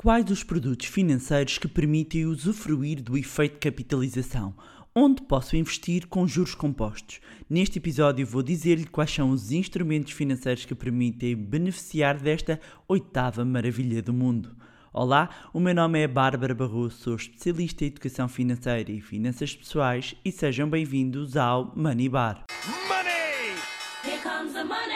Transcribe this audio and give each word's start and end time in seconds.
Quais 0.00 0.30
os 0.30 0.44
produtos 0.44 0.86
financeiros 0.86 1.58
que 1.58 1.66
permitem 1.66 2.24
usufruir 2.24 3.02
do 3.02 3.18
efeito 3.18 3.54
de 3.54 3.58
capitalização? 3.58 4.54
Onde 4.94 5.22
posso 5.22 5.56
investir 5.56 6.06
com 6.06 6.24
juros 6.24 6.54
compostos? 6.54 7.20
Neste 7.50 7.80
episódio 7.80 8.24
vou 8.24 8.40
dizer-lhe 8.40 8.86
quais 8.86 9.10
são 9.10 9.30
os 9.30 9.50
instrumentos 9.50 10.12
financeiros 10.12 10.64
que 10.64 10.72
permitem 10.72 11.34
beneficiar 11.34 12.16
desta 12.16 12.60
oitava 12.86 13.44
maravilha 13.44 14.00
do 14.00 14.12
mundo. 14.12 14.56
Olá, 14.92 15.30
o 15.52 15.58
meu 15.58 15.74
nome 15.74 16.00
é 16.00 16.06
Bárbara 16.06 16.54
Barroso, 16.54 16.98
sou 16.98 17.16
especialista 17.16 17.82
em 17.82 17.88
educação 17.88 18.28
financeira 18.28 18.92
e 18.92 19.00
finanças 19.00 19.56
pessoais 19.56 20.14
e 20.24 20.30
sejam 20.30 20.70
bem-vindos 20.70 21.36
ao 21.36 21.72
Money 21.74 22.08
Bar. 22.08 22.44
Money! 22.86 23.56
Here 24.04 24.22
comes 24.22 24.52
the 24.52 24.62
money. 24.62 24.94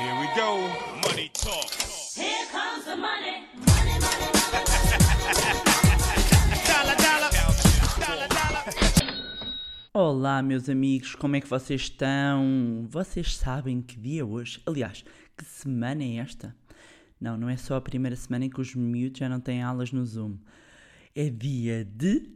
Here 0.00 0.18
we 0.18 0.26
go. 0.34 1.06
Money 1.06 1.30
talk. 1.34 1.81
Olá, 9.94 10.40
meus 10.40 10.70
amigos, 10.70 11.14
como 11.14 11.36
é 11.36 11.40
que 11.42 11.46
vocês 11.46 11.82
estão? 11.82 12.86
Vocês 12.88 13.36
sabem 13.36 13.82
que 13.82 13.94
dia 13.94 14.22
é 14.22 14.24
hoje? 14.24 14.58
Aliás, 14.64 15.04
que 15.36 15.44
semana 15.44 16.02
é 16.02 16.16
esta? 16.16 16.56
Não, 17.20 17.36
não 17.36 17.46
é 17.46 17.58
só 17.58 17.76
a 17.76 17.80
primeira 17.82 18.16
semana 18.16 18.46
em 18.46 18.48
que 18.48 18.58
os 18.58 18.74
miúdos 18.74 19.18
já 19.18 19.28
não 19.28 19.38
têm 19.38 19.62
aulas 19.62 19.92
no 19.92 20.02
Zoom. 20.06 20.38
É 21.14 21.28
dia 21.28 21.84
de. 21.84 22.26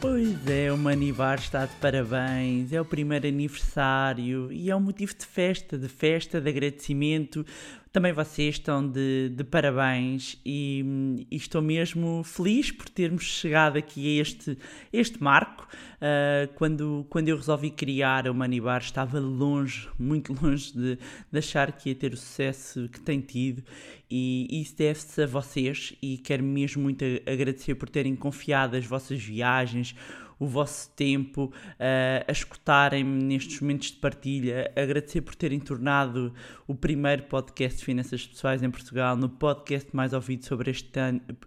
Pois 0.00 0.31
é, 0.50 0.72
o 0.72 0.76
Manivar 0.76 1.38
está 1.38 1.66
de 1.66 1.74
parabéns, 1.76 2.72
é 2.72 2.80
o 2.80 2.84
primeiro 2.84 3.26
aniversário 3.28 4.50
e 4.50 4.70
é 4.70 4.76
um 4.76 4.80
motivo 4.80 5.14
de 5.14 5.24
festa, 5.24 5.78
de 5.78 5.88
festa, 5.88 6.40
de 6.40 6.48
agradecimento. 6.48 7.46
Também 7.92 8.12
vocês 8.12 8.54
estão 8.54 8.86
de, 8.88 9.28
de 9.28 9.44
parabéns 9.44 10.40
e, 10.44 11.26
e 11.30 11.36
estou 11.36 11.60
mesmo 11.60 12.22
feliz 12.24 12.72
por 12.72 12.88
termos 12.88 13.24
chegado 13.24 13.76
aqui 13.76 14.18
a 14.18 14.22
este, 14.22 14.58
este 14.92 15.22
marco. 15.22 15.68
Ah, 16.00 16.48
quando, 16.56 17.06
quando 17.08 17.28
eu 17.28 17.36
resolvi 17.36 17.70
criar 17.70 18.26
o 18.26 18.34
Manibar, 18.34 18.80
estava 18.80 19.20
longe, 19.20 19.88
muito 19.96 20.34
longe 20.42 20.72
de, 20.72 20.98
de 21.30 21.38
achar 21.38 21.70
que 21.70 21.90
ia 21.90 21.94
ter 21.94 22.12
o 22.12 22.16
sucesso 22.16 22.88
que 22.88 23.00
tem 23.00 23.20
tido 23.20 23.62
e 24.10 24.60
isso 24.60 24.76
deve-se 24.76 25.22
a 25.22 25.26
vocês 25.26 25.94
e 26.02 26.18
quero 26.18 26.42
mesmo 26.42 26.82
muito 26.82 27.04
agradecer 27.24 27.76
por 27.76 27.88
terem 27.88 28.16
confiado 28.16 28.76
as 28.76 28.84
vossas 28.84 29.22
viagens, 29.22 29.94
o 30.42 30.46
vosso 30.46 30.90
tempo, 30.96 31.44
uh, 31.44 32.24
a 32.26 32.32
escutarem-me 32.32 33.22
nestes 33.22 33.60
momentos 33.60 33.92
de 33.92 33.98
partilha, 33.98 34.72
agradecer 34.74 35.20
por 35.20 35.36
terem 35.36 35.60
tornado 35.60 36.34
o 36.66 36.74
primeiro 36.74 37.22
podcast 37.22 37.78
de 37.78 37.84
finanças 37.84 38.26
pessoais 38.26 38.60
em 38.60 38.68
Portugal 38.68 39.16
no 39.16 39.28
podcast 39.28 39.94
mais 39.94 40.12
ouvido 40.12 40.44
sobre 40.44 40.72
este, 40.72 40.90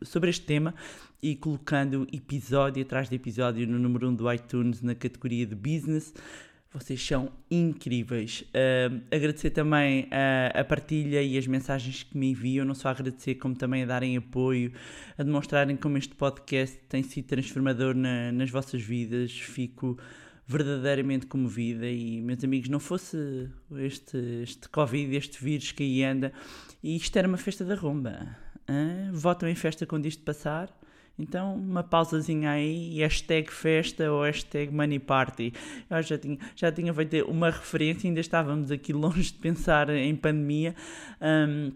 sobre 0.02 0.30
este 0.30 0.46
tema 0.46 0.74
e 1.22 1.36
colocando 1.36 2.08
episódio 2.14 2.84
atrás 2.84 3.10
de 3.10 3.18
episódio 3.18 3.68
no 3.68 3.78
número 3.78 4.08
1 4.08 4.12
um 4.12 4.16
do 4.16 4.32
iTunes 4.32 4.82
na 4.82 4.96
categoria 4.96 5.46
de 5.46 5.56
business. 5.56 6.14
Vocês 6.76 7.02
são 7.02 7.32
incríveis. 7.50 8.42
Uh, 8.50 9.02
agradecer 9.10 9.52
também 9.52 10.10
a, 10.12 10.60
a 10.60 10.64
partilha 10.66 11.24
e 11.24 11.38
as 11.38 11.48
mensagens 11.48 12.04
que 12.04 12.18
me 12.18 12.32
enviam, 12.32 12.66
não 12.66 12.76
só 12.76 12.90
a 12.90 12.92
agradecer, 12.92 13.36
como 13.36 13.56
também 13.56 13.84
a 13.84 13.86
darem 13.86 14.18
apoio, 14.18 14.74
a 15.18 15.24
demonstrarem 15.24 15.78
como 15.78 15.98
este 15.98 16.14
podcast 16.16 16.78
tem 16.90 17.02
sido 17.02 17.28
transformador 17.28 17.96
na- 17.96 18.30
nas 18.34 18.50
vossas 18.50 18.82
vidas. 18.82 19.32
Fico 19.32 19.98
verdadeiramente 20.46 21.26
comovida 21.28 21.88
e, 21.88 22.22
meus 22.22 22.44
amigos, 22.44 22.68
não 22.68 22.80
fosse 22.82 23.50
este, 23.78 24.18
este 24.44 24.68
Covid, 24.68 25.16
este 25.16 25.42
vírus 25.42 25.72
que 25.72 25.82
aí 25.82 26.04
anda, 26.04 26.34
e 26.84 26.98
isto 26.98 27.18
era 27.18 27.26
uma 27.28 27.38
festa 27.38 27.64
da 27.64 27.74
rumba. 27.76 28.36
hã? 28.68 29.12
Votam 29.14 29.48
em 29.48 29.56
festa 29.56 29.86
quando 29.86 30.08
isto 30.08 30.24
passar? 30.24 30.70
Então, 31.18 31.56
uma 31.56 31.82
pausazinha 31.84 32.52
aí, 32.52 32.98
hashtag 33.00 33.50
festa 33.52 34.12
ou 34.12 34.24
hashtag 34.24 34.74
money 34.74 35.00
party. 35.00 35.54
Eu 35.90 36.02
já 36.04 36.18
tinha, 36.18 36.38
já 36.56 36.72
tinha 36.72 36.94
feito 36.94 37.26
uma 37.26 37.50
referência, 37.50 38.08
ainda 38.08 38.20
estávamos 38.20 38.70
aqui 38.70 38.92
longe 38.94 39.32
de 39.32 39.40
pensar 39.40 39.90
em 39.90 40.16
pandemia, 40.16 40.76
hum, 41.22 41.72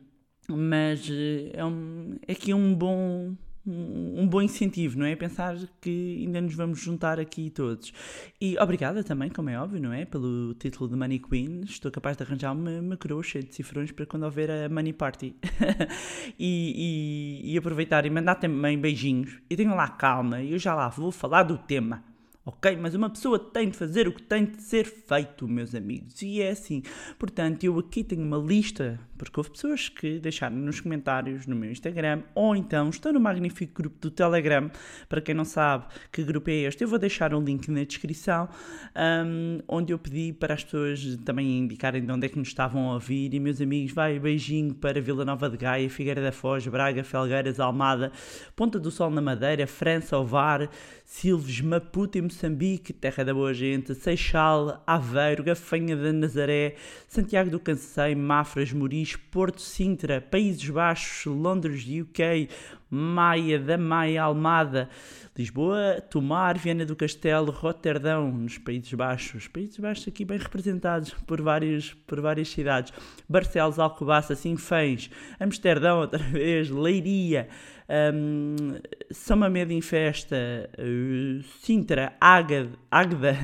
mas 0.50 1.08
eh, 1.10 1.52
é, 1.54 1.64
um, 1.64 2.18
é 2.28 2.34
aqui 2.34 2.54
um 2.54 2.74
bom, 2.76 3.34
um, 3.66 4.28
bom 4.28 4.42
incentivo, 4.42 4.98
não 4.98 5.06
é? 5.06 5.16
Pensar 5.16 5.56
que 5.82 6.18
ainda 6.20 6.42
nos 6.42 6.56
vamos 6.56 6.80
juntar 6.80 7.20
aqui 7.20 7.50
todos. 7.50 7.94
E 8.40 8.58
obrigada 8.58 9.04
também, 9.04 9.30
como 9.30 9.50
é 9.50 9.60
óbvio, 9.60 9.82
não 9.82 9.94
é? 9.94 10.06
Pelo 10.06 10.54
título 10.56 10.90
de 10.90 10.96
Money 10.96 11.20
Queen. 11.20 11.62
Estou 11.62 11.92
capaz 11.92 12.18
de 12.18 12.24
arranjar 12.24 12.54
uma, 12.54 12.72
uma 12.80 12.98
coroa 12.98 13.24
cheia 13.24 13.44
de 13.44 13.54
cifrões 13.54 13.92
para 13.92 14.06
quando 14.06 14.24
houver 14.24 14.50
a 14.50 14.70
Money 14.70 14.94
Party. 14.94 15.36
e, 16.40 17.44
e, 17.46 17.54
e 17.54 17.58
aproveitar 17.58 18.06
e 18.06 18.10
mandar 18.10 18.36
também 18.36 18.78
beijinhos. 18.78 19.40
E 19.50 19.56
tenham 19.56 19.76
lá 19.76 19.88
calma, 19.88 20.42
eu 20.42 20.58
já 20.58 20.74
lá 20.74 20.90
vou 20.90 21.12
falar 21.12 21.44
do 21.44 21.58
tema. 21.58 22.09
Ok? 22.50 22.76
Mas 22.78 22.96
uma 22.96 23.10
pessoa 23.10 23.38
tem 23.38 23.70
de 23.70 23.78
fazer 23.78 24.08
o 24.08 24.12
que 24.12 24.24
tem 24.24 24.46
de 24.46 24.62
ser 24.62 24.86
feito, 24.86 25.48
meus 25.48 25.76
amigos. 25.76 26.20
E 26.24 26.42
é 26.42 26.50
assim. 26.50 26.82
Portanto, 27.20 27.64
eu 27.64 27.78
aqui 27.78 28.04
tenho 28.04 28.24
uma 28.24 28.38
lista, 28.38 29.00
porque 29.20 29.40
houve 29.40 29.52
pessoas 29.52 29.88
que 29.88 30.20
deixaram 30.20 30.56
nos 30.56 30.80
comentários 30.80 31.46
no 31.46 31.56
meu 31.56 31.72
Instagram, 31.72 32.24
ou 32.34 32.56
então 32.56 32.90
estão 32.90 33.14
no 33.14 33.20
magnífico 33.20 33.84
grupo 33.84 33.98
do 34.00 34.10
Telegram. 34.10 34.72
Para 35.08 35.22
quem 35.22 35.36
não 35.36 35.46
sabe 35.46 35.86
que 36.12 36.24
grupo 36.24 36.50
é 36.50 36.54
este, 36.54 36.84
eu 36.84 36.88
vou 36.88 36.98
deixar 36.98 37.36
um 37.36 37.44
link 37.44 37.70
na 37.70 37.84
descrição, 37.84 38.50
hum, 38.96 39.60
onde 39.68 39.94
eu 39.94 40.00
pedi 40.00 40.34
para 40.34 40.56
as 40.56 40.64
pessoas 40.64 41.18
também 41.24 41.60
indicarem 41.60 42.04
de 42.04 42.12
onde 42.12 42.26
é 42.26 42.30
que 42.30 42.40
nos 42.40 42.48
estavam 42.48 42.90
a 42.90 42.94
ouvir. 42.96 43.32
E, 43.32 43.40
meus 43.40 43.62
amigos, 43.62 43.92
vai 43.94 44.18
beijinho 44.18 44.74
para 44.74 45.00
Vila 45.00 45.24
Nova 45.24 45.50
de 45.50 45.58
Gaia, 45.58 45.88
Figueira 45.88 46.22
da 46.22 46.32
Foz, 46.32 46.66
Braga, 46.66 47.04
Felgueiras, 47.04 47.60
Almada, 47.60 48.12
Ponta 48.56 48.80
do 48.80 48.90
Sol 48.90 49.12
na 49.12 49.22
Madeira, 49.22 49.68
França, 49.68 50.18
Ovar, 50.18 50.68
Silves, 51.12 51.60
Maputo 51.60 52.20
em 52.20 52.22
Moçambique, 52.22 52.94
Terra 52.94 53.26
da 53.26 53.34
Boa 53.34 53.52
Gente, 53.52 53.96
Seixal, 53.96 54.82
Aveiro, 54.86 55.44
Gafanha 55.44 55.98
da 55.98 56.14
Nazaré, 56.14 56.76
Santiago 57.08 57.50
do 57.50 57.60
Cancei, 57.60 58.14
Mafras, 58.14 58.72
Moris, 58.72 59.16
Porto 59.16 59.60
Sintra, 59.60 60.22
Países 60.22 60.70
Baixos, 60.70 61.26
Londres, 61.26 61.84
UK, 61.84 62.48
Maia 62.90 63.60
da 63.60 63.78
Maia, 63.78 64.24
Almada, 64.24 64.90
Lisboa, 65.38 66.02
Tomar, 66.10 66.58
Viana 66.58 66.86
do 66.86 66.96
Castelo, 66.96 67.52
Roterdão, 67.52 68.32
nos 68.32 68.58
Países 68.58 68.94
Baixos. 68.94 69.48
Países 69.48 69.78
Baixos 69.78 70.08
aqui 70.08 70.26
bem 70.26 70.38
representados 70.38 71.14
por, 71.26 71.42
vários, 71.42 71.94
por 71.94 72.20
várias 72.20 72.50
cidades. 72.50 72.92
Barcelos, 73.28 73.80
Alcobaça, 73.80 74.36
Sinfãs, 74.36 75.10
Amsterdão 75.40 76.00
outra 76.02 76.20
vez, 76.28 76.70
Leiria, 76.70 77.48
hum, 78.14 78.80
São 79.12 79.38
Mamede 79.38 79.74
em 79.74 79.82
Festa, 79.82 80.36
eh, 80.36 81.40
Sintra, 81.62 82.14
Águeda, 82.20 82.72
Águeda 82.92 83.38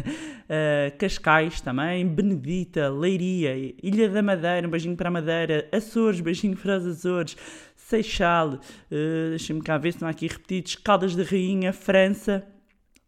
eh, 0.49 0.93
Cascais 0.97 1.61
também, 1.61 2.05
Benedita, 2.07 2.89
Leiria, 2.89 3.55
Ilha 3.81 4.09
da 4.09 4.21
Madeira, 4.21 4.67
um 4.67 4.71
beijinho 4.71 4.95
para 4.95 5.09
a 5.09 5.11
Madeira, 5.11 5.67
Açores, 5.71 6.19
beijinho 6.19 6.57
para 6.57 6.77
os 6.77 6.85
Açores, 6.85 7.37
Seixal, 7.75 8.59
eh, 8.89 9.29
deixa-me 9.29 9.61
cá 9.61 9.77
ver 9.77 9.93
se 9.93 10.01
não 10.01 10.07
há 10.07 10.11
aqui 10.11 10.27
repetidos, 10.27 10.75
Caldas 10.75 11.15
de 11.15 11.23
Rainha, 11.23 11.71
França, 11.71 12.43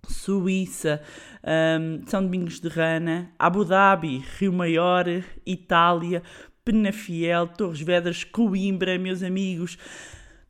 Suíça, 0.07 1.01
hum, 1.43 2.03
São 2.05 2.21
Domingos 2.23 2.59
de 2.59 2.67
Rana, 2.67 3.31
Abu 3.37 3.65
Dhabi, 3.65 4.23
Rio 4.37 4.53
Maior, 4.53 5.05
Itália, 5.45 6.21
Penafiel, 6.63 7.47
Torres 7.47 7.81
Vedras, 7.81 8.23
Coimbra, 8.23 8.97
meus 8.99 9.23
amigos. 9.23 9.77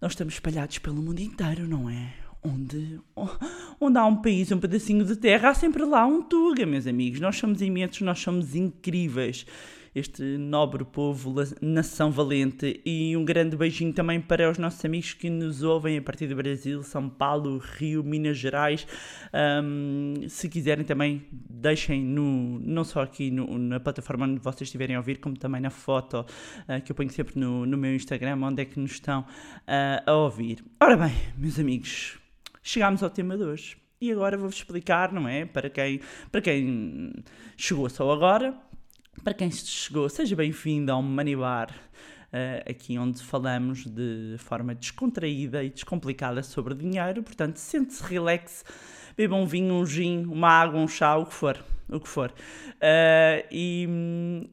Nós 0.01 0.11
estamos 0.11 0.35
espalhados 0.35 0.77
pelo 0.79 1.01
mundo 1.01 1.19
inteiro, 1.19 1.67
não 1.67 1.89
é? 1.89 2.13
Onde, 2.44 3.00
onde 3.79 3.97
há 3.97 4.06
um 4.06 4.22
país, 4.22 4.51
um 4.51 4.59
pedacinho 4.59 5.03
de 5.03 5.16
terra, 5.16 5.50
há 5.50 5.53
sempre 5.53 5.83
lá 5.83 6.06
um 6.06 6.22
Tuga, 6.22 6.66
meus 6.66 6.85
amigos. 6.88 7.19
Nós 7.19 7.38
somos 7.38 7.62
imensos, 7.62 8.01
nós 8.01 8.19
somos 8.19 8.56
incríveis. 8.56 9.45
Este 9.97 10.21
nobre 10.38 10.85
povo, 10.85 11.33
nação 11.59 12.11
valente. 12.11 12.79
E 12.85 13.17
um 13.17 13.25
grande 13.25 13.57
beijinho 13.57 13.91
também 13.91 14.21
para 14.21 14.47
os 14.51 14.59
nossos 14.59 14.85
amigos 14.85 15.13
que 15.15 15.27
nos 15.27 15.63
ouvem 15.63 15.97
a 15.97 16.01
partir 16.03 16.27
do 16.27 16.35
Brasil, 16.35 16.83
São 16.83 17.09
Paulo, 17.09 17.57
Rio, 17.57 18.03
Minas 18.03 18.38
Gerais. 18.38 18.85
Ahm, 19.33 20.27
se 20.29 20.47
quiserem 20.49 20.85
também, 20.85 21.25
deixem 21.31 22.03
no, 22.05 22.59
não 22.59 22.83
só 22.83 23.01
aqui 23.01 23.31
no- 23.31 23.57
na 23.57 23.79
plataforma 23.79 24.27
onde 24.27 24.39
vocês 24.39 24.67
estiverem 24.67 24.95
a 24.95 24.99
ouvir, 24.99 25.17
como 25.17 25.35
também 25.35 25.59
na 25.61 25.71
foto 25.71 26.23
ah, 26.67 26.79
que 26.79 26.91
eu 26.91 26.95
ponho 26.95 27.09
sempre 27.09 27.39
no, 27.39 27.65
no 27.65 27.75
meu 27.75 27.95
Instagram, 27.95 28.38
onde 28.43 28.61
é 28.61 28.65
que 28.65 28.79
nos 28.79 28.91
estão 28.91 29.25
ah, 29.65 30.03
a 30.05 30.13
ouvir. 30.13 30.63
Ora 30.79 30.95
bem, 30.95 31.15
meus 31.35 31.57
amigos, 31.57 32.19
chegámos 32.61 33.01
ao 33.01 33.09
tema 33.09 33.35
de 33.35 33.43
hoje. 33.43 33.77
E 34.00 34.11
agora 34.11 34.38
vou-vos 34.38 34.57
explicar, 34.57 35.11
não 35.11 35.27
é? 35.27 35.43
Para 35.43 35.71
quem, 35.71 36.00
para 36.31 36.39
quem 36.39 37.11
chegou 37.57 37.89
só 37.89 38.11
agora, 38.11 38.55
para 39.23 39.33
quem 39.33 39.51
chegou, 39.51 40.07
seja 40.09 40.35
bem-vindo 40.35 40.91
ao 40.91 41.01
Money 41.01 41.35
Bar. 41.35 41.73
eh, 42.31 42.63
aqui 42.69 42.97
onde 42.97 43.23
falamos 43.23 43.85
de 43.85 44.35
forma 44.37 44.75
descontraída 44.75 45.63
e 45.63 45.69
descomplicada 45.69 46.43
sobre 46.43 46.75
dinheiro. 46.75 47.23
Portanto, 47.23 47.55
sente-se 47.57 48.03
relax, 48.03 48.65
beba 49.15 49.35
um 49.35 49.45
vinho, 49.45 49.73
um 49.73 49.85
gin, 49.85 50.25
uma 50.25 50.49
água, 50.49 50.79
um 50.79 50.87
chá, 50.87 51.15
o 51.15 51.25
que 51.25 51.33
for. 51.33 51.57
O 51.89 52.01
que 52.01 52.07
for. 52.07 52.33
Eh, 52.81 53.45
e, 53.49 53.87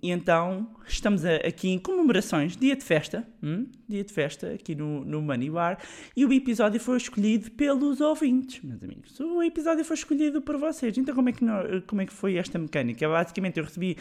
e 0.01 0.11
então 0.13 0.69
estamos 0.87 1.25
aqui 1.25 1.71
em 1.71 1.81
comemorações, 1.81 2.57
dia 2.57 2.77
de 2.77 2.85
festa, 2.85 3.27
hum? 3.43 3.67
dia 3.89 4.05
de 4.05 4.13
festa 4.13 4.53
aqui 4.53 4.77
no, 4.77 5.05
no 5.05 5.21
Money 5.21 5.51
Bar, 5.51 5.79
e 6.17 6.25
o 6.25 6.33
episódio 6.33 6.79
foi 6.79 6.97
escolhido 6.97 7.51
pelos 7.51 8.01
ouvintes, 8.01 8.63
meus 8.63 8.81
amigos. 8.85 9.19
O 9.19 9.43
episódio 9.43 9.85
foi 9.85 9.97
escolhido 9.97 10.41
por 10.43 10.57
vocês. 10.57 10.97
Então, 10.97 11.13
como 11.13 11.29
é 11.29 11.33
que, 11.33 11.45
como 11.89 12.03
é 12.03 12.07
que 12.07 12.13
foi 12.13 12.37
esta 12.37 12.57
mecânica? 12.57 13.09
Basicamente, 13.09 13.59
eu 13.59 13.65
recebi 13.65 13.97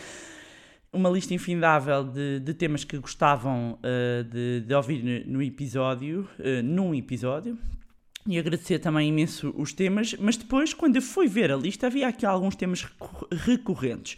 uma 0.93 1.09
lista 1.09 1.33
infindável 1.33 2.03
de, 2.03 2.39
de 2.39 2.53
temas 2.53 2.83
que 2.83 2.97
gostavam 2.97 3.79
uh, 3.79 4.23
de, 4.23 4.61
de 4.61 4.73
ouvir 4.75 5.03
no, 5.25 5.33
no 5.33 5.41
episódio, 5.41 6.29
uh, 6.39 6.63
num 6.63 6.93
episódio. 6.93 7.57
E 8.25 8.39
agradecer 8.39 8.79
também 8.79 9.09
imenso 9.09 9.53
os 9.57 9.73
temas, 9.73 10.15
mas 10.17 10.37
depois, 10.37 10.73
quando 10.73 10.95
eu 10.95 11.01
fui 11.01 11.27
ver 11.27 11.51
a 11.51 11.57
lista, 11.57 11.87
havia 11.87 12.07
aqui 12.07 12.25
alguns 12.25 12.55
temas 12.55 12.81
recor- 12.83 13.27
recorrentes. 13.29 14.15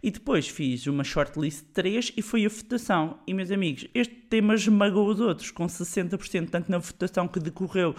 E 0.00 0.12
depois 0.12 0.46
fiz 0.46 0.86
uma 0.86 1.02
shortlist 1.02 1.64
de 1.64 1.70
3 1.72 2.12
e 2.16 2.22
foi 2.22 2.46
a 2.46 2.48
votação. 2.48 3.18
E, 3.26 3.34
meus 3.34 3.50
amigos, 3.50 3.88
este 3.92 4.14
tema 4.14 4.54
esmagou 4.54 5.08
os 5.08 5.18
outros, 5.18 5.50
com 5.50 5.66
60%, 5.66 6.50
tanto 6.50 6.70
na 6.70 6.78
votação 6.78 7.26
que 7.26 7.40
decorreu 7.40 7.96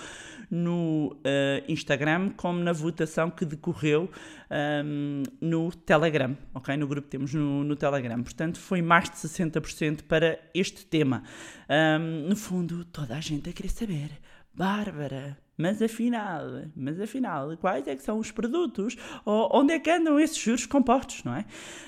no 0.50 1.18
eh, 1.26 1.62
Instagram, 1.68 2.30
como 2.38 2.60
na 2.64 2.72
votação 2.72 3.30
que 3.30 3.44
decorreu 3.44 4.10
ahm, 4.50 5.24
no 5.42 5.72
Telegram, 5.74 6.38
ok? 6.54 6.78
No 6.78 6.88
grupo 6.88 7.08
que 7.10 7.18
temos 7.18 7.34
no, 7.34 7.66
no 7.66 7.76
Telegram. 7.76 8.24
Portanto, 8.24 8.58
foi 8.62 8.82
mais 8.82 9.10
de 9.10 9.18
60% 9.18 10.04
para 10.04 10.40
este 10.54 10.86
tema. 10.86 11.22
Ahm, 11.68 12.30
no 12.30 12.36
fundo, 12.38 12.86
toda 12.86 13.18
a 13.18 13.20
gente 13.20 13.50
a 13.50 13.54
querer 13.54 13.70
saber. 13.70 14.10
Bárbara, 14.54 15.38
mas 15.60 15.82
afinal, 15.82 16.64
mas 16.74 17.02
afinal, 17.02 17.58
quais 17.58 17.86
é 17.86 17.94
que 17.94 18.02
são 18.02 18.18
os 18.18 18.32
produtos? 18.32 18.96
Ou 19.26 19.50
onde 19.54 19.74
é 19.74 19.80
que 19.80 19.90
andam 19.90 20.18
esses 20.18 20.38
juros 20.38 20.66
compostos, 20.66 21.22
não 21.26 21.36
é? 21.36 21.46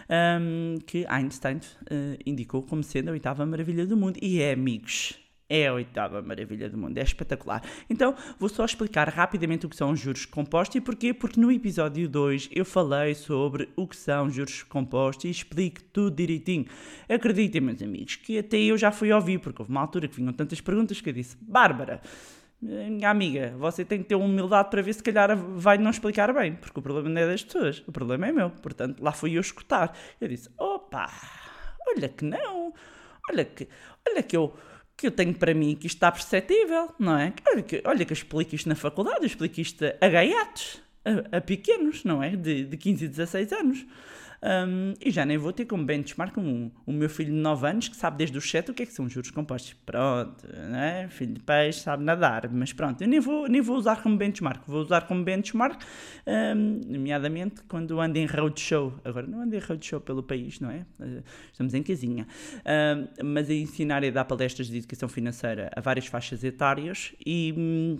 Ahm, 0.09 0.77
que 0.85 1.05
Einstein 1.07 1.61
eh, 1.89 2.17
indicou 2.25 2.63
como 2.63 2.83
sendo 2.83 3.07
a 3.07 3.11
oitava 3.13 3.45
maravilha 3.45 3.85
do 3.85 3.95
mundo. 3.95 4.19
E 4.21 4.41
é, 4.41 4.51
amigos, 4.51 5.17
é 5.51 5.67
a 5.67 5.73
oitava 5.73 6.21
maravilha 6.21 6.69
do 6.69 6.77
mundo, 6.77 6.97
é 6.97 7.01
espetacular. 7.01 7.63
Então, 7.89 8.13
vou 8.37 8.49
só 8.49 8.65
explicar 8.65 9.07
rapidamente 9.07 9.65
o 9.65 9.69
que 9.69 9.75
são 9.77 9.91
os 9.91 9.99
juros 10.01 10.25
compostos 10.25 10.75
e 10.75 10.81
porquê, 10.81 11.13
porque 11.13 11.39
no 11.39 11.49
episódio 11.49 12.09
2 12.09 12.49
eu 12.51 12.65
falei 12.65 13.13
sobre 13.15 13.69
o 13.75 13.87
que 13.87 13.95
são 13.95 14.29
juros 14.29 14.63
compostos 14.63 15.25
e 15.25 15.29
explico 15.29 15.81
tudo 15.93 16.15
direitinho. 16.15 16.65
Acreditem, 17.07 17.61
meus 17.61 17.81
amigos, 17.81 18.17
que 18.17 18.37
até 18.37 18.57
eu 18.57 18.77
já 18.77 18.91
fui 18.91 19.13
ouvir, 19.13 19.39
porque 19.39 19.61
houve 19.61 19.71
uma 19.71 19.81
altura 19.81 20.09
que 20.09 20.15
vinham 20.17 20.33
tantas 20.33 20.59
perguntas 20.59 20.99
que 20.99 21.09
eu 21.09 21.13
disse, 21.13 21.37
Bárbara, 21.41 22.01
minha 22.61 23.09
amiga, 23.09 23.55
você 23.57 23.83
tem 23.83 24.03
que 24.03 24.09
ter 24.09 24.15
humildade 24.15 24.69
para 24.69 24.81
ver 24.83 24.93
se 24.93 25.01
calhar 25.01 25.35
vai 25.35 25.79
não 25.79 25.89
explicar 25.89 26.31
bem, 26.31 26.53
porque 26.55 26.79
o 26.79 26.81
problema 26.83 27.09
não 27.09 27.21
é 27.21 27.25
das 27.25 27.43
pessoas, 27.43 27.83
o 27.87 27.91
problema 27.91 28.27
é 28.27 28.31
meu. 28.31 28.51
Portanto, 28.51 29.01
lá 29.01 29.11
fui 29.11 29.35
eu 29.35 29.41
escutar. 29.41 29.97
Eu 30.19 30.27
disse: 30.27 30.49
opa, 30.57 31.09
olha 31.87 32.07
que 32.07 32.23
não, 32.23 32.71
olha 33.29 33.45
que, 33.45 33.67
olha 34.07 34.21
que 34.21 34.37
eu. 34.37 34.53
Que 34.95 35.07
eu 35.07 35.11
tenho 35.11 35.33
para 35.33 35.51
mim 35.51 35.75
que 35.75 35.87
isto 35.87 35.95
está 35.95 36.11
perceptível, 36.11 36.93
não 36.99 37.17
é? 37.17 37.33
Olha 37.47 37.63
que, 37.63 37.81
olha 37.83 38.05
que 38.05 38.11
eu 38.11 38.13
explico 38.13 38.53
isto 38.53 38.69
na 38.69 38.75
faculdade, 38.75 39.21
eu 39.21 39.25
explico 39.25 39.59
isto 39.59 39.83
a 39.99 40.07
gaiatos, 40.07 40.79
a, 41.03 41.37
a 41.37 41.41
pequenos, 41.41 42.03
não 42.03 42.21
é? 42.21 42.35
De, 42.35 42.65
de 42.65 42.77
15 42.77 43.05
e 43.05 43.07
16 43.07 43.51
anos. 43.51 43.85
Um, 44.43 44.93
e 44.99 45.11
já 45.11 45.23
nem 45.23 45.37
vou 45.37 45.53
ter 45.53 45.65
como 45.65 45.85
benchmark 45.85 46.35
um, 46.37 46.71
o 46.83 46.91
meu 46.91 47.07
filho 47.07 47.31
de 47.31 47.37
9 47.37 47.67
anos 47.67 47.87
que 47.87 47.95
sabe 47.95 48.17
desde 48.17 48.35
os 48.35 48.49
7 48.49 48.71
o 48.71 48.73
que 48.73 48.81
é 48.81 48.85
que 48.87 48.93
são 48.93 49.07
juros 49.07 49.29
compostos. 49.29 49.73
Pronto, 49.85 50.47
né? 50.47 51.07
filho 51.09 51.33
de 51.33 51.39
peixe 51.41 51.81
sabe 51.81 52.03
nadar, 52.03 52.49
mas 52.49 52.73
pronto, 52.73 53.01
eu 53.01 53.07
nem 53.07 53.19
vou, 53.19 53.47
nem 53.47 53.61
vou 53.61 53.77
usar 53.77 54.01
como 54.01 54.17
benchmark. 54.17 54.63
Vou 54.65 54.81
usar 54.81 55.01
como 55.01 55.23
benchmark, 55.23 55.83
um, 56.25 56.81
nomeadamente 56.87 57.61
quando 57.67 57.99
ando 57.99 58.17
em 58.17 58.25
roadshow. 58.25 58.99
Agora 59.05 59.27
não 59.27 59.41
ando 59.41 59.55
em 59.55 59.59
roadshow 59.59 60.01
pelo 60.01 60.23
país, 60.23 60.59
não 60.59 60.71
é? 60.71 60.85
Uh, 60.99 61.23
Estamos 61.51 61.73
em 61.73 61.83
casinha. 61.83 62.27
Um, 62.65 63.25
mas 63.25 63.49
a 63.49 63.53
ensinar 63.53 64.03
e 64.03 64.11
dar 64.11 64.25
palestras 64.25 64.67
de 64.67 64.77
educação 64.79 65.07
financeira 65.07 65.69
a 65.75 65.81
várias 65.81 66.07
faixas 66.07 66.43
etárias 66.43 67.13
e. 67.23 67.53
hum, 67.55 67.97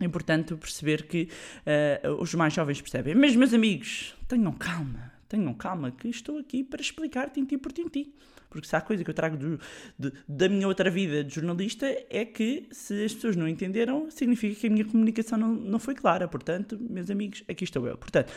é 0.00 0.04
importante 0.04 0.54
perceber 0.56 1.04
que 1.04 1.28
eh, 1.64 2.02
os 2.18 2.34
mais 2.34 2.52
jovens 2.52 2.80
percebem. 2.80 3.14
Mas, 3.14 3.36
meus 3.36 3.54
amigos, 3.54 4.14
tenham 4.26 4.52
calma, 4.52 5.12
tenham 5.28 5.52
calma, 5.54 5.90
que 5.90 6.08
estou 6.08 6.38
aqui 6.38 6.62
para 6.64 6.80
explicar 6.80 7.30
tintim 7.30 7.58
por 7.58 7.72
tintim. 7.72 8.12
Porque 8.50 8.68
se 8.68 8.76
há 8.76 8.80
coisa 8.80 9.02
que 9.02 9.10
eu 9.10 9.14
trago 9.14 9.36
do- 9.36 9.58
de- 9.98 10.12
da 10.28 10.48
minha 10.48 10.68
outra 10.68 10.88
vida 10.88 11.24
de 11.24 11.34
jornalista 11.34 11.86
é 12.08 12.24
que 12.24 12.68
se 12.70 13.04
as 13.04 13.12
pessoas 13.12 13.34
não 13.34 13.48
entenderam, 13.48 14.08
significa 14.12 14.60
que 14.60 14.66
a 14.68 14.70
minha 14.70 14.84
comunicação 14.84 15.36
não, 15.36 15.52
não 15.52 15.78
foi 15.80 15.92
clara. 15.94 16.28
Portanto, 16.28 16.78
meus 16.80 17.10
amigos, 17.10 17.42
aqui 17.48 17.64
estou 17.64 17.84
eu. 17.88 17.98
Portanto, 17.98 18.32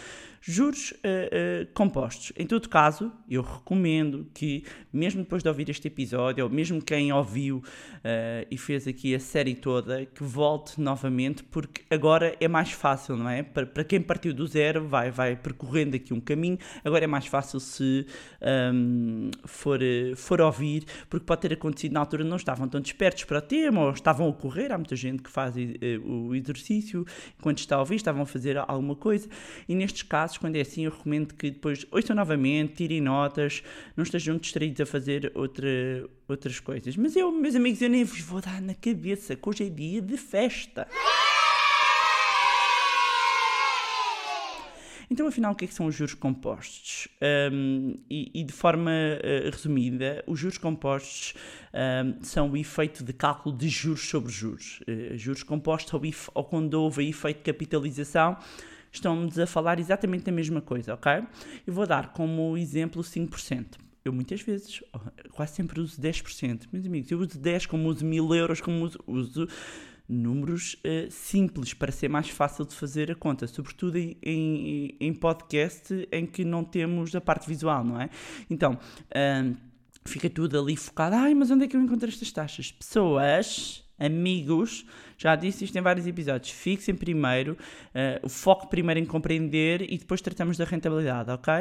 juros 0.49 0.93
eh, 1.03 1.29
eh, 1.29 1.67
compostos. 1.73 2.31
Em 2.37 2.47
todo 2.47 2.69
caso, 2.69 3.11
eu 3.29 3.41
recomendo 3.41 4.25
que, 4.33 4.63
mesmo 4.93 5.21
depois 5.21 5.43
de 5.43 5.49
ouvir 5.49 5.69
este 5.69 5.89
episódio, 5.89 6.45
ou 6.45 6.49
mesmo 6.49 6.81
quem 6.81 7.11
ouviu 7.11 7.61
eh, 8.01 8.47
e 8.49 8.57
fez 8.57 8.87
aqui 8.87 9.13
a 9.13 9.19
série 9.19 9.55
toda, 9.55 10.05
que 10.05 10.23
volte 10.23 10.79
novamente, 10.79 11.43
porque 11.43 11.81
agora 11.93 12.33
é 12.39 12.47
mais 12.47 12.71
fácil, 12.71 13.17
não 13.17 13.29
é? 13.29 13.43
Para, 13.43 13.65
para 13.65 13.83
quem 13.83 14.01
partiu 14.01 14.33
do 14.33 14.47
zero, 14.47 14.87
vai, 14.87 15.11
vai 15.11 15.35
percorrendo 15.35 15.97
aqui 15.97 16.13
um 16.13 16.21
caminho, 16.21 16.57
agora 16.81 17.03
é 17.03 17.07
mais 17.07 17.27
fácil 17.27 17.59
se 17.59 18.05
ahm, 18.41 19.29
for, 19.43 19.83
eh, 19.83 20.13
for 20.15 20.39
ouvir, 20.39 20.85
porque 21.09 21.25
pode 21.25 21.41
ter 21.41 21.51
acontecido 21.51 21.91
na 21.91 21.99
altura, 21.99 22.23
não 22.23 22.37
estavam 22.37 22.69
tão 22.69 22.79
despertos 22.79 23.25
para 23.25 23.39
o 23.39 23.41
tema, 23.41 23.81
ou 23.81 23.91
estavam 23.91 24.29
a 24.29 24.33
correr, 24.33 24.71
há 24.71 24.77
muita 24.77 24.95
gente 24.95 25.21
que 25.21 25.29
faz 25.29 25.55
o 26.05 26.33
exercício 26.33 27.05
enquanto 27.37 27.59
está 27.59 27.75
a 27.75 27.79
ouvir, 27.79 27.95
estavam 27.95 28.21
a 28.21 28.25
fazer 28.25 28.57
alguma 28.57 28.95
coisa, 28.95 29.27
e 29.67 29.75
nestes 29.75 30.03
casos, 30.03 30.36
quando 30.37 30.55
é 30.55 30.61
assim, 30.61 30.85
eu 30.85 30.91
recomendo 30.91 31.33
que 31.33 31.51
depois 31.51 31.85
ouçam 31.91 32.15
novamente, 32.15 32.75
tirem 32.75 33.01
notas, 33.01 33.63
não 33.95 34.03
estejam 34.03 34.37
distraídos 34.37 34.81
a 34.81 34.85
fazer 34.85 35.31
outra, 35.35 35.67
outras 36.27 36.59
coisas. 36.59 36.95
Mas 36.95 37.15
eu, 37.15 37.31
meus 37.31 37.55
amigos, 37.55 37.81
eu 37.81 37.89
nem 37.89 38.03
vos 38.03 38.19
vou 38.21 38.41
dar 38.41 38.61
na 38.61 38.73
cabeça 38.75 39.35
que 39.35 39.49
hoje 39.49 39.65
é 39.65 39.69
dia 39.69 40.01
de 40.01 40.17
festa. 40.17 40.87
Então, 45.09 45.25
afinal, 45.25 45.53
o 45.53 45.55
que 45.55 45.63
é 45.63 45.67
que 45.69 45.73
são 45.73 45.85
os 45.85 45.95
juros 45.95 46.13
compostos? 46.13 47.07
Um, 47.49 47.97
e, 48.09 48.29
e 48.41 48.43
de 48.43 48.51
forma 48.51 48.91
uh, 48.91 49.49
resumida, 49.49 50.21
os 50.27 50.37
juros 50.37 50.57
compostos 50.57 51.33
um, 51.73 52.21
são 52.21 52.51
o 52.51 52.57
efeito 52.57 53.05
de 53.05 53.13
cálculo 53.13 53.55
de 53.55 53.69
juros 53.69 54.01
sobre 54.09 54.29
juros. 54.33 54.81
Uh, 54.81 55.17
juros 55.17 55.43
compostos, 55.43 55.93
ou, 55.93 56.05
if- 56.05 56.29
ou 56.33 56.43
quando 56.43 56.73
houve 56.73 57.07
efeito 57.07 57.37
de 57.37 57.43
capitalização, 57.43 58.37
estamos 58.91 59.37
a 59.37 59.47
falar 59.47 59.79
exatamente 59.79 60.25
da 60.25 60.31
mesma 60.31 60.61
coisa, 60.61 60.93
ok? 60.93 61.11
Eu 61.65 61.73
vou 61.73 61.85
dar 61.85 62.13
como 62.13 62.57
exemplo 62.57 63.01
5%. 63.01 63.77
Eu 64.03 64.13
muitas 64.13 64.41
vezes, 64.41 64.81
oh, 64.93 64.99
quase 65.31 65.55
sempre 65.55 65.81
uso 65.81 66.01
10%. 66.01 66.67
Meus 66.71 66.85
amigos, 66.85 67.11
eu 67.11 67.19
uso 67.19 67.37
10 67.37 67.65
como 67.65 67.89
uso 67.89 68.05
1000 68.05 68.35
euros, 68.35 68.61
como 68.61 68.85
uso, 68.85 68.99
uso 69.05 69.47
números 70.07 70.77
eh, 70.83 71.07
simples 71.09 71.73
para 71.73 71.91
ser 71.91 72.07
mais 72.07 72.29
fácil 72.29 72.65
de 72.65 72.73
fazer 72.73 73.11
a 73.11 73.15
conta, 73.15 73.45
sobretudo 73.47 73.97
em, 73.97 74.17
em, 74.23 74.95
em 74.99 75.13
podcast 75.13 76.07
em 76.11 76.25
que 76.25 76.45
não 76.45 76.63
temos 76.63 77.13
a 77.13 77.19
parte 77.19 77.47
visual, 77.47 77.83
não 77.83 77.99
é? 77.99 78.09
Então, 78.49 78.79
ahm, 79.13 79.55
fica 80.05 80.29
tudo 80.29 80.59
ali 80.59 80.77
focado. 80.77 81.15
Ai, 81.15 81.33
mas 81.33 81.51
onde 81.51 81.65
é 81.65 81.67
que 81.67 81.75
eu 81.75 81.81
encontro 81.81 82.07
estas 82.07 82.31
taxas? 82.31 82.71
Pessoas, 82.71 83.83
amigos, 83.99 84.85
já 85.17 85.35
disse 85.35 85.65
isto 85.65 85.77
em 85.77 85.81
vários 85.81 86.05
episódios. 86.05 86.51
Fixem 86.51 86.93
primeiro, 86.93 87.57
eh, 87.93 88.19
o 88.23 88.29
foco 88.29 88.67
primeiro 88.67 88.99
em 88.99 89.05
compreender 89.05 89.81
e 89.81 89.97
depois 89.97 90.21
tratamos 90.21 90.57
da 90.57 90.65
rentabilidade, 90.65 91.31
ok? 91.31 91.53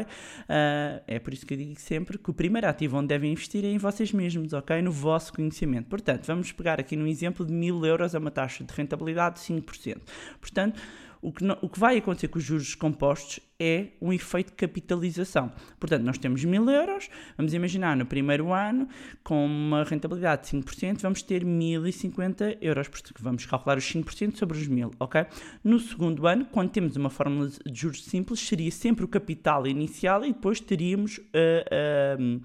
Ah, 0.49 1.03
é 1.07 1.19
por 1.19 1.33
isso 1.33 1.47
que 1.47 1.55
eu 1.55 1.59
digo 1.59 1.81
sempre 1.81 2.19
que 2.19 2.31
o 2.31 2.35
primeiro 2.35 2.69
ativo 2.69 2.99
onde 2.99 3.09
devem 3.09 3.33
investir 3.33 3.65
é 3.65 3.69
em 3.69 3.79
vocês 3.79 4.13
mesmos, 4.13 4.53
ok? 4.53 4.81
No 4.83 4.93
vosso 4.93 5.33
conhecimento. 5.33 5.89
Portanto, 5.89 6.27
vamos 6.27 6.53
pegar 6.53 6.79
aqui 6.79 6.97
no 6.97 7.07
exemplo 7.07 7.47
de 7.47 7.53
1000 7.53 7.87
euros 7.87 8.15
a 8.15 8.19
uma 8.19 8.31
taxa 8.31 8.63
de 8.63 8.73
rentabilidade 8.75 9.37
de 9.37 9.41
5%. 9.43 10.01
Portanto, 10.41 10.81
o 11.27 11.33
que, 11.33 11.43
não- 11.43 11.59
o 11.61 11.69
que 11.69 11.81
vai 11.81 11.99
acontecer 11.99 12.29
com 12.29 12.39
os 12.39 12.45
juros 12.45 12.77
compostos 12.77 13.41
é 13.59 13.89
um 14.01 14.13
efeito 14.13 14.51
de 14.51 14.53
capitalização. 14.57 15.51
Portanto, 15.81 16.05
nós 16.05 16.19
temos 16.19 16.45
1000 16.45 16.71
euros, 16.71 17.09
vamos 17.37 17.53
imaginar 17.53 17.97
no 17.97 18.07
primeiro 18.07 18.53
ano, 18.53 18.89
com 19.25 19.45
uma 19.45 19.83
rentabilidade 19.83 20.43
de 20.43 20.57
5%, 20.57 21.01
vamos 21.01 21.23
ter 21.23 21.45
1050 21.45 22.59
euros, 22.61 22.87
portanto, 22.87 23.17
vamos 23.21 23.45
calcular 23.45 23.77
os 23.77 23.85
5% 23.93 24.37
sobre 24.37 24.57
os 24.57 24.69
1000, 24.69 24.93
ok? 25.01 25.27
No 25.65 25.81
segundo 25.81 26.29
ano, 26.29 26.45
quando 26.45 26.71
temos 26.71 26.95
uma 26.95 27.11
fórmula 27.11 27.49
de 27.49 27.81
juros 27.81 28.05
simples, 28.05 28.39
seria 28.39 28.71
sempre 28.71 29.05
o 29.05 29.09
capital 29.09 29.67
inicial 29.67 30.25
e 30.25 30.33
depois 30.33 30.61
teríamos 30.61 31.19
ah, 31.35 31.65
ah, 31.73 32.41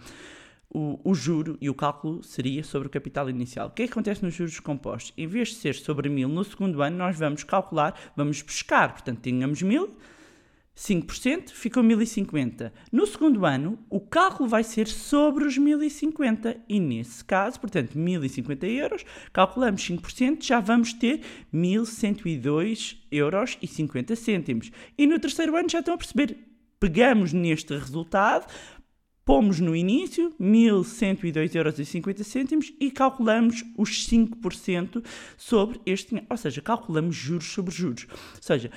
o, 0.73 0.99
o 1.03 1.13
juro 1.13 1.57
e 1.59 1.69
o 1.69 1.73
cálculo 1.73 2.23
seria 2.23 2.63
sobre 2.63 2.87
o 2.87 2.91
capital 2.91 3.29
inicial. 3.29 3.67
O 3.67 3.71
que 3.71 3.83
é 3.83 3.85
que 3.85 3.91
acontece 3.91 4.23
nos 4.23 4.33
juros 4.33 4.59
compostos? 4.59 5.13
Em 5.17 5.27
vez 5.27 5.49
de 5.49 5.55
ser 5.55 5.75
sobre 5.75 6.07
1000 6.07 6.29
no 6.29 6.43
segundo 6.43 6.81
ano, 6.81 6.97
nós 6.97 7.17
vamos 7.17 7.43
calcular, 7.43 7.93
vamos 8.15 8.41
pescar, 8.41 8.93
portanto, 8.93 9.19
tínhamos 9.21 9.61
1000, 9.61 9.93
5%, 10.75 11.49
ficou 11.49 11.83
1050. 11.83 12.71
No 12.89 13.05
segundo 13.05 13.45
ano, 13.45 13.77
o 13.89 13.99
cálculo 13.99 14.47
vai 14.47 14.63
ser 14.63 14.87
sobre 14.87 15.43
os 15.43 15.57
1050 15.57 16.57
e 16.67 16.79
nesse 16.79 17.23
caso, 17.25 17.59
portanto, 17.59 17.97
1050 17.97 18.65
euros, 18.65 19.05
calculamos 19.33 19.81
5%, 19.81 20.41
já 20.41 20.61
vamos 20.61 20.93
ter 20.93 21.21
1102 21.51 23.05
euros 23.11 23.57
e 23.61 23.67
50 23.67 24.15
cêntimos. 24.15 24.71
E 24.97 25.05
no 25.05 25.19
terceiro 25.19 25.55
ano 25.57 25.69
já 25.69 25.79
estão 25.79 25.93
a 25.93 25.97
perceber, 25.97 26.37
pegamos 26.79 27.33
neste 27.33 27.75
resultado, 27.75 28.47
pomos 29.25 29.59
no 29.59 29.75
início 29.75 30.33
1102,50 30.39 31.55
euros 31.55 32.73
e 32.79 32.91
calculamos 32.91 33.63
os 33.77 34.07
5% 34.07 35.03
sobre 35.37 35.79
este 35.85 36.09
dinheiro. 36.09 36.27
Ou 36.29 36.37
seja, 36.37 36.61
calculamos 36.61 37.15
juros 37.15 37.51
sobre 37.51 37.73
juros. 37.73 38.07
Ou 38.09 38.41
seja, 38.41 38.71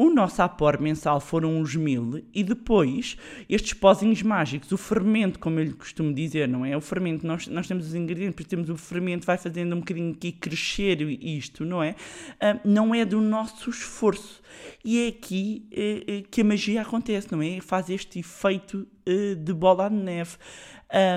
o 0.00 0.08
nosso 0.08 0.40
apor 0.40 0.80
mensal 0.80 1.20
foram 1.20 1.60
os 1.60 1.76
mil 1.76 2.24
e 2.32 2.42
depois 2.42 3.18
estes 3.46 3.74
pozinhos 3.74 4.22
mágicos, 4.22 4.72
o 4.72 4.78
fermento, 4.78 5.38
como 5.38 5.60
eu 5.60 5.64
lhe 5.64 5.74
costumo 5.74 6.14
dizer, 6.14 6.48
não 6.48 6.64
é? 6.64 6.74
O 6.74 6.80
fermento, 6.80 7.26
nós, 7.26 7.46
nós 7.48 7.68
temos 7.68 7.88
os 7.88 7.94
ingredientes, 7.94 8.46
temos 8.46 8.70
o 8.70 8.78
fermento, 8.78 9.26
vai 9.26 9.36
fazendo 9.36 9.76
um 9.76 9.80
bocadinho 9.80 10.14
aqui 10.14 10.32
crescer 10.32 11.02
isto, 11.02 11.66
não 11.66 11.82
é? 11.82 11.96
Ah, 12.40 12.58
não 12.64 12.94
é 12.94 13.04
do 13.04 13.20
nosso 13.20 13.68
esforço. 13.68 14.40
E 14.82 15.04
é 15.04 15.08
aqui 15.08 15.68
eh, 15.70 16.24
que 16.30 16.40
a 16.40 16.44
magia 16.44 16.80
acontece, 16.80 17.30
não 17.30 17.42
é? 17.42 17.60
Faz 17.60 17.90
este 17.90 18.20
efeito 18.20 18.88
eh, 19.04 19.34
de 19.34 19.52
bola 19.52 19.90
de 19.90 19.96
neve. 19.96 20.38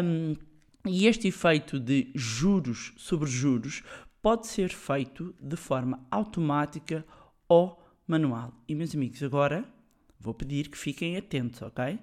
Um, 0.04 0.36
e 0.86 1.08
este 1.08 1.30
efeito 1.30 1.80
de 1.80 2.12
juros 2.13 2.92
sobre 2.98 3.30
juros 3.30 3.82
pode 4.22 4.46
ser 4.46 4.74
feito 4.74 5.34
de 5.40 5.56
forma 5.56 6.06
automática 6.12 7.06
ou 7.48 7.82
manual. 8.07 8.53
E 8.67 8.75
meus 8.75 8.93
amigos, 8.93 9.22
agora 9.24 9.65
vou 10.19 10.33
pedir 10.33 10.69
que 10.69 10.77
fiquem 10.77 11.17
atentos, 11.17 11.62
ok? 11.62 12.00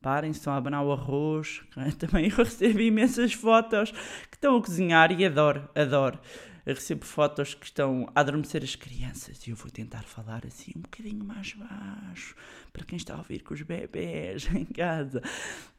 Parem, 0.00 0.30
estão 0.30 0.52
a 0.52 0.56
abanar 0.56 0.84
o 0.84 0.92
arroz. 0.92 1.62
Também 1.98 2.28
eu 2.30 2.36
recebo 2.36 2.80
imensas 2.80 3.32
fotos 3.32 3.90
que 3.90 4.36
estão 4.36 4.56
a 4.56 4.62
cozinhar 4.62 5.10
e 5.12 5.24
adoro, 5.24 5.68
adoro. 5.74 6.18
Eu 6.64 6.74
recebo 6.74 7.04
fotos 7.04 7.54
que 7.54 7.64
estão 7.64 8.06
a 8.14 8.20
adormecer 8.20 8.62
as 8.62 8.76
crianças 8.76 9.46
e 9.46 9.50
eu 9.50 9.56
vou 9.56 9.70
tentar 9.70 10.02
falar 10.02 10.44
assim 10.46 10.72
um 10.76 10.82
bocadinho 10.82 11.24
mais 11.24 11.54
baixo 11.54 12.36
para 12.72 12.84
quem 12.84 12.98
está 12.98 13.14
a 13.14 13.18
ouvir 13.18 13.42
com 13.42 13.54
os 13.54 13.62
bebés 13.62 14.46
em 14.54 14.66
casa. 14.66 15.22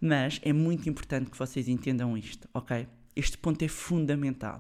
Mas 0.02 0.42
é 0.44 0.52
muito 0.52 0.90
importante 0.90 1.30
que 1.30 1.38
vocês 1.38 1.68
entendam 1.68 2.18
isto, 2.18 2.50
ok? 2.54 2.88
Este 3.16 3.38
ponto 3.38 3.64
é 3.64 3.68
fundamental. 3.68 4.60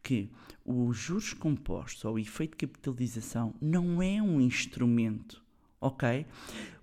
Que 0.00 0.30
os 0.64 0.96
juros 0.96 1.32
compostos 1.34 2.04
ou 2.04 2.14
o 2.14 2.18
efeito 2.18 2.52
de 2.52 2.66
capitalização 2.66 3.54
não 3.60 4.00
é 4.02 4.22
um 4.22 4.40
instrumento, 4.40 5.42
ok? 5.80 6.26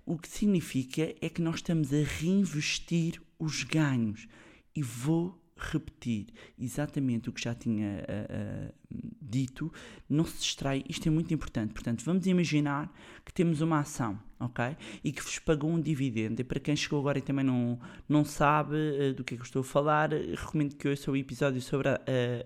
O 0.06 0.18
que 0.18 0.28
significa 0.28 1.14
é 1.20 1.28
que 1.28 1.42
nós 1.42 1.56
estamos 1.56 1.92
a 1.92 2.02
reinvestir 2.02 3.20
os 3.38 3.64
ganhos. 3.64 4.28
E 4.74 4.82
vou 4.82 5.38
repetir 5.56 6.26
exatamente 6.58 7.28
o 7.28 7.32
que 7.32 7.42
já 7.42 7.54
tinha 7.54 8.04
uh, 8.08 8.70
uh, 8.70 8.74
dito, 9.20 9.72
não 10.08 10.24
se 10.24 10.38
distrai, 10.38 10.84
isto 10.88 11.06
é 11.06 11.10
muito 11.10 11.32
importante. 11.32 11.72
Portanto, 11.72 12.04
vamos 12.04 12.26
imaginar 12.26 12.92
que 13.24 13.32
temos 13.32 13.60
uma 13.60 13.80
ação, 13.80 14.18
ok? 14.44 14.76
E 15.02 15.12
que 15.12 15.22
vos 15.22 15.38
pagou 15.38 15.70
um 15.70 15.80
dividendo. 15.80 16.40
E 16.40 16.44
para 16.44 16.60
quem 16.60 16.76
chegou 16.76 17.00
agora 17.00 17.18
e 17.18 17.22
também 17.22 17.44
não, 17.44 17.78
não 18.08 18.24
sabe 18.24 18.76
uh, 18.76 19.14
do 19.14 19.24
que 19.24 19.34
é 19.34 19.36
que 19.36 19.42
eu 19.42 19.46
estou 19.46 19.60
a 19.60 19.64
falar, 19.64 20.10
recomendo 20.10 20.74
que 20.76 20.88
ouça 20.88 21.10
o 21.10 21.16
episódio 21.16 21.60
sobre, 21.60 21.88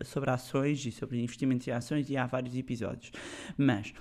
sobre 0.05 0.31
ações 0.31 0.85
e 0.85 0.93
sobre 0.93 1.21
investimentos 1.21 1.67
em 1.67 1.73
ações, 1.73 2.09
e 2.11 2.17
há 2.17 2.27
vários 2.27 2.57
episódios. 2.57 3.11
Mas 3.57 3.93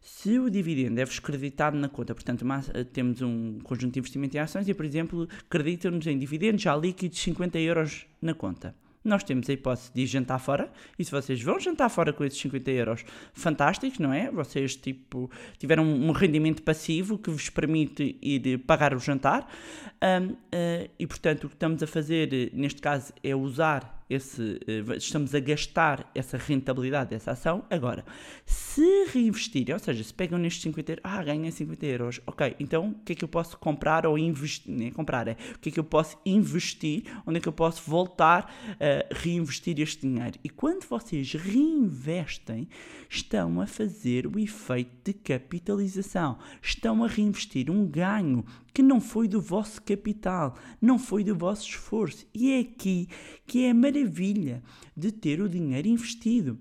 se 0.00 0.38
o 0.38 0.50
dividendo 0.50 1.00
é-vos 1.00 1.18
creditado 1.18 1.76
na 1.78 1.88
conta, 1.88 2.14
portanto, 2.14 2.44
temos 2.92 3.22
um 3.22 3.58
conjunto 3.62 3.94
de 3.94 3.98
investimento 3.98 4.36
em 4.36 4.40
ações 4.40 4.68
e, 4.68 4.74
por 4.74 4.84
exemplo, 4.84 5.28
creditam-nos 5.48 6.06
em 6.06 6.18
dividendos 6.18 6.62
já 6.62 6.76
líquidos 6.76 7.18
50 7.18 7.58
euros 7.58 8.06
na 8.20 8.34
conta 8.34 8.74
nós 9.04 9.22
temos 9.22 9.48
a 9.48 9.52
hipótese 9.52 9.92
de 9.92 10.02
ir 10.02 10.06
jantar 10.06 10.38
fora, 10.38 10.72
e 10.98 11.04
se 11.04 11.10
vocês 11.10 11.42
vão 11.42 11.60
jantar 11.60 11.88
fora 11.88 12.12
com 12.12 12.24
esses 12.24 12.38
50 12.40 12.70
euros, 12.70 13.04
fantásticos, 13.32 13.98
não 13.98 14.12
é? 14.12 14.30
Vocês, 14.30 14.74
tipo, 14.74 15.30
tiveram 15.58 15.84
um 15.84 16.10
rendimento 16.12 16.62
passivo 16.62 17.18
que 17.18 17.30
vos 17.30 17.50
permite 17.50 18.18
ir 18.22 18.58
pagar 18.58 18.94
o 18.94 18.98
jantar, 18.98 19.46
um, 20.02 20.32
uh, 20.32 20.90
e 20.98 21.06
portanto 21.06 21.44
o 21.44 21.48
que 21.48 21.54
estamos 21.54 21.82
a 21.82 21.86
fazer, 21.86 22.50
neste 22.54 22.80
caso, 22.80 23.12
é 23.22 23.34
usar 23.36 23.93
esse, 24.08 24.40
uh, 24.42 24.94
estamos 24.96 25.34
a 25.34 25.40
gastar 25.40 26.10
essa 26.14 26.36
rentabilidade 26.36 27.10
dessa 27.10 27.32
ação. 27.32 27.64
Agora, 27.70 28.04
se 28.44 29.06
reinvestirem, 29.06 29.74
ou 29.74 29.78
seja, 29.78 30.02
se 30.02 30.12
pegam 30.12 30.38
nestes 30.38 30.62
50 30.62 30.92
euros, 30.92 31.02
ah, 31.04 31.22
ganham 31.22 31.50
50 31.50 31.86
euros, 31.86 32.20
ok, 32.26 32.56
então 32.60 32.90
o 32.90 32.94
que 33.04 33.12
é 33.12 33.16
que 33.16 33.24
eu 33.24 33.28
posso 33.28 33.56
comprar 33.58 34.06
ou 34.06 34.18
investir? 34.18 34.72
Nem 34.72 34.90
comprar, 34.90 35.28
é 35.28 35.36
o 35.54 35.58
que 35.58 35.68
é 35.70 35.72
que 35.72 35.80
eu 35.80 35.84
posso 35.84 36.18
investir, 36.24 37.04
onde 37.26 37.38
é 37.38 37.40
que 37.40 37.48
eu 37.48 37.52
posso 37.52 37.82
voltar 37.88 38.54
a 38.80 39.14
reinvestir 39.14 39.80
este 39.80 40.02
dinheiro. 40.02 40.38
E 40.42 40.48
quando 40.48 40.84
vocês 40.84 41.32
reinvestem, 41.32 42.68
estão 43.08 43.60
a 43.60 43.66
fazer 43.66 44.26
o 44.26 44.38
efeito 44.38 44.90
de 45.04 45.12
capitalização, 45.12 46.38
estão 46.62 47.02
a 47.04 47.06
reinvestir 47.06 47.70
um 47.70 47.86
ganho 47.86 48.44
que 48.74 48.82
não 48.82 49.00
foi 49.00 49.28
do 49.28 49.40
vosso 49.40 49.80
capital, 49.80 50.56
não 50.82 50.98
foi 50.98 51.22
do 51.22 51.34
vosso 51.34 51.68
esforço. 51.68 52.26
E 52.34 52.50
é 52.50 52.58
aqui 52.58 53.08
que 53.46 53.64
é 53.64 53.70
a 53.70 53.74
maravilha 53.74 54.62
de 54.96 55.12
ter 55.12 55.40
o 55.40 55.48
dinheiro 55.48 55.86
investido. 55.86 56.58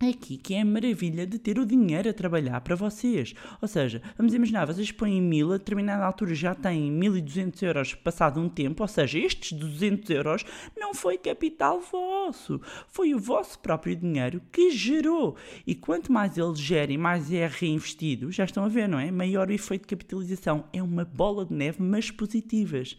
É 0.00 0.10
aqui 0.10 0.36
que 0.36 0.54
é 0.54 0.60
a 0.60 0.64
maravilha 0.64 1.26
de 1.26 1.40
ter 1.40 1.58
o 1.58 1.66
dinheiro 1.66 2.08
a 2.08 2.12
trabalhar 2.12 2.60
para 2.60 2.76
vocês. 2.76 3.34
Ou 3.60 3.66
seja, 3.66 4.00
vamos 4.16 4.32
imaginar, 4.32 4.64
vocês 4.64 4.92
põem 4.92 5.20
mil, 5.20 5.52
a 5.52 5.56
determinada 5.56 6.04
altura 6.04 6.36
já 6.36 6.54
têm 6.54 6.88
1200 6.92 7.60
euros 7.62 7.94
passado 7.94 8.40
um 8.40 8.48
tempo, 8.48 8.84
ou 8.84 8.86
seja, 8.86 9.18
estes 9.18 9.58
200 9.58 10.08
euros 10.10 10.44
não 10.76 10.94
foi 10.94 11.18
capital 11.18 11.80
vosso, 11.80 12.60
foi 12.86 13.12
o 13.12 13.18
vosso 13.18 13.58
próprio 13.58 13.96
dinheiro 13.96 14.40
que 14.52 14.70
gerou. 14.70 15.34
E 15.66 15.74
quanto 15.74 16.12
mais 16.12 16.38
ele 16.38 16.54
gera 16.54 16.92
e 16.92 16.96
mais 16.96 17.32
é 17.32 17.48
reinvestido, 17.48 18.30
já 18.30 18.44
estão 18.44 18.64
a 18.64 18.68
ver, 18.68 18.88
não 18.88 19.00
é? 19.00 19.10
Maior 19.10 19.48
o 19.48 19.52
efeito 19.52 19.82
de 19.82 19.88
capitalização. 19.88 20.64
É 20.72 20.80
uma 20.80 21.04
bola 21.04 21.44
de 21.44 21.52
neve, 21.52 21.82
mas 21.82 22.08
positivas. 22.08 22.96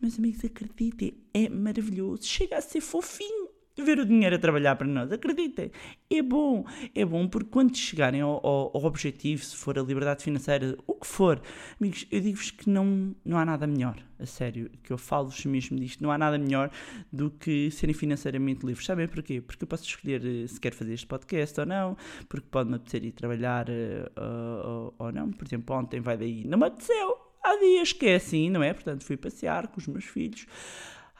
Meus 0.00 0.18
amigos, 0.18 0.44
acreditem, 0.44 1.14
é 1.32 1.48
maravilhoso. 1.48 2.24
Chega 2.24 2.56
a 2.56 2.60
ser 2.60 2.80
fofinho 2.80 3.41
ver 3.80 3.98
o 3.98 4.04
dinheiro 4.04 4.36
a 4.36 4.38
trabalhar 4.38 4.76
para 4.76 4.86
nós. 4.86 5.10
Acreditem, 5.10 5.70
é 6.10 6.22
bom. 6.22 6.64
É 6.94 7.04
bom 7.04 7.26
porque 7.26 7.48
quando 7.48 7.76
chegarem 7.76 8.20
ao, 8.20 8.44
ao, 8.46 8.70
ao, 8.74 8.84
objetivo, 8.84 9.42
se 9.42 9.56
for 9.56 9.78
a 9.78 9.82
liberdade 9.82 10.22
financeira, 10.22 10.76
o 10.86 10.94
que 10.94 11.06
for, 11.06 11.40
amigos, 11.80 12.06
eu 12.10 12.20
digo-vos 12.20 12.50
que 12.50 12.68
não, 12.68 13.14
não 13.24 13.38
há 13.38 13.44
nada 13.44 13.66
melhor. 13.66 13.96
A 14.18 14.26
sério, 14.26 14.70
que 14.84 14.92
eu 14.92 14.98
falo-vos 14.98 15.44
mesmo 15.46 15.76
disto. 15.78 16.02
Não 16.02 16.10
há 16.12 16.18
nada 16.18 16.38
melhor 16.38 16.70
do 17.12 17.30
que 17.30 17.70
serem 17.70 17.94
financeiramente 17.94 18.64
livres. 18.64 18.86
Sabem 18.86 19.08
porquê? 19.08 19.40
Porque 19.40 19.64
eu 19.64 19.68
posso 19.68 19.84
escolher 19.84 20.24
eh, 20.24 20.46
se 20.46 20.60
quero 20.60 20.76
fazer 20.76 20.92
este 20.94 21.06
podcast 21.06 21.58
ou 21.58 21.66
não, 21.66 21.96
porque 22.28 22.46
pode-me 22.48 22.76
apetecer 22.76 23.04
ir 23.04 23.12
trabalhar 23.12 23.66
uh, 23.68 24.94
ou 24.96 25.10
não. 25.10 25.30
Por 25.32 25.44
exemplo, 25.44 25.74
ontem 25.74 26.00
vai 26.00 26.16
daí, 26.16 26.44
não 26.46 26.56
me 26.56 26.66
apeteceu. 26.66 27.16
Há 27.42 27.56
dias 27.56 27.92
que 27.92 28.06
é 28.06 28.14
assim, 28.14 28.48
não 28.48 28.62
é? 28.62 28.72
Portanto, 28.72 29.04
fui 29.04 29.16
passear 29.16 29.66
com 29.66 29.80
os 29.80 29.88
meus 29.88 30.04
filhos. 30.04 30.46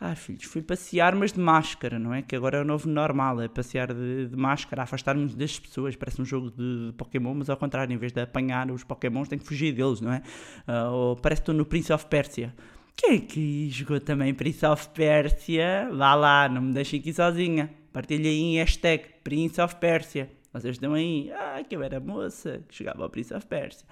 Ah, 0.04 0.16
filhos, 0.16 0.42
fui 0.42 0.60
passear, 0.60 1.14
mas 1.14 1.32
de 1.32 1.38
máscara, 1.38 1.96
não 1.96 2.12
é? 2.12 2.22
Que 2.22 2.34
agora 2.34 2.58
é 2.58 2.60
o 2.60 2.64
novo 2.64 2.88
normal, 2.88 3.40
é 3.40 3.46
passear 3.46 3.94
de, 3.94 4.26
de 4.26 4.36
máscara, 4.36 4.82
afastar-nos 4.82 5.32
das 5.32 5.60
pessoas. 5.60 5.94
Parece 5.94 6.20
um 6.20 6.24
jogo 6.24 6.50
de, 6.50 6.88
de, 6.88 6.92
Pokémon, 6.94 7.32
mas 7.32 7.48
ao 7.48 7.56
contrário, 7.56 7.94
em 7.94 7.96
vez 7.96 8.10
de 8.10 8.20
apanhar 8.20 8.68
os 8.72 8.82
Pokémons, 8.82 9.28
tem 9.28 9.38
que 9.38 9.46
fugir 9.46 9.72
deles, 9.72 10.00
não 10.00 10.12
é? 10.12 10.20
Uh, 10.66 10.92
ou 10.92 11.16
parece 11.16 11.40
que 11.40 11.42
estou 11.44 11.54
no 11.54 11.64
Prince 11.64 11.92
of 11.92 12.04
Persia. 12.06 12.52
Quem 12.96 13.14
é 13.14 13.20
que 13.20 13.70
jogou 13.70 14.00
também 14.00 14.34
Prince 14.34 14.66
of 14.66 14.88
Persia? 14.88 15.88
Vá 15.92 16.16
lá, 16.16 16.48
não 16.48 16.62
me 16.62 16.72
deixem 16.72 16.98
aqui 16.98 17.12
sozinha. 17.12 17.70
Partilha 17.92 18.28
aí 18.28 18.40
em 18.40 18.56
hashtag 18.56 19.04
Prince 19.22 19.60
of 19.60 19.76
Persia. 19.76 20.28
Vocês 20.52 20.74
estão 20.74 20.94
aí, 20.94 21.30
ah, 21.30 21.62
que 21.62 21.76
eu 21.76 21.82
era 21.82 22.00
moça 22.00 22.60
que 22.68 22.76
jogava 22.76 23.04
ao 23.04 23.08
Prince 23.08 23.32
of 23.32 23.46
Persia. 23.46 23.86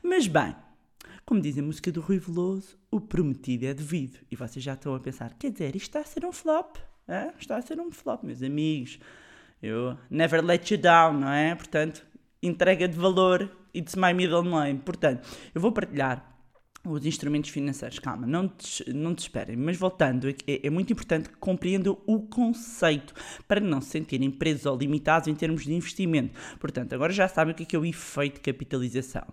Mas 0.00 0.28
bem, 0.28 0.54
como 1.26 1.40
diz 1.40 1.58
a 1.58 1.62
música 1.62 1.90
do 1.90 2.00
Rui 2.00 2.20
Veloso, 2.20 2.78
o 2.88 3.00
prometido 3.00 3.66
é 3.66 3.74
devido. 3.74 4.20
E 4.30 4.36
vocês 4.36 4.64
já 4.64 4.74
estão 4.74 4.94
a 4.94 5.00
pensar, 5.00 5.34
quer 5.34 5.50
dizer, 5.50 5.74
isto 5.74 5.88
está 5.88 6.00
a 6.00 6.04
ser 6.04 6.24
um 6.24 6.32
flop. 6.32 6.76
É? 7.08 7.32
Está 7.38 7.56
a 7.56 7.62
ser 7.62 7.80
um 7.80 7.90
flop, 7.90 8.22
meus 8.22 8.42
amigos. 8.42 9.00
Eu 9.60 9.98
never 10.08 10.42
let 10.42 10.70
you 10.70 10.78
down, 10.78 11.14
não 11.20 11.32
é? 11.32 11.54
Portanto, 11.56 12.06
entrega 12.40 12.86
de 12.86 12.96
valor, 12.96 13.50
it's 13.74 13.96
my 13.96 14.14
middle 14.14 14.44
name. 14.44 14.78
Portanto, 14.78 15.28
eu 15.52 15.60
vou 15.60 15.72
partilhar 15.72 16.36
os 16.84 17.04
instrumentos 17.04 17.50
financeiros. 17.50 17.98
Calma, 17.98 18.24
não 18.24 18.48
te, 18.48 18.88
não 18.92 19.12
te 19.12 19.20
esperem. 19.20 19.56
Mas 19.56 19.76
voltando, 19.76 20.28
é, 20.28 20.34
é 20.46 20.70
muito 20.70 20.92
importante 20.92 21.28
que 21.28 21.36
compreendam 21.36 21.98
o 22.06 22.20
conceito 22.20 23.12
para 23.48 23.60
não 23.60 23.80
se 23.80 23.90
sentirem 23.90 24.30
presos 24.30 24.66
ou 24.66 24.76
limitados 24.76 25.26
em 25.26 25.34
termos 25.34 25.64
de 25.64 25.74
investimento. 25.74 26.38
Portanto, 26.60 26.92
agora 26.92 27.12
já 27.12 27.26
sabem 27.26 27.52
o 27.52 27.56
que 27.56 27.64
é, 27.64 27.66
que 27.66 27.74
é 27.74 27.78
o 27.78 27.84
efeito 27.84 28.34
de 28.34 28.40
capitalização. 28.40 29.26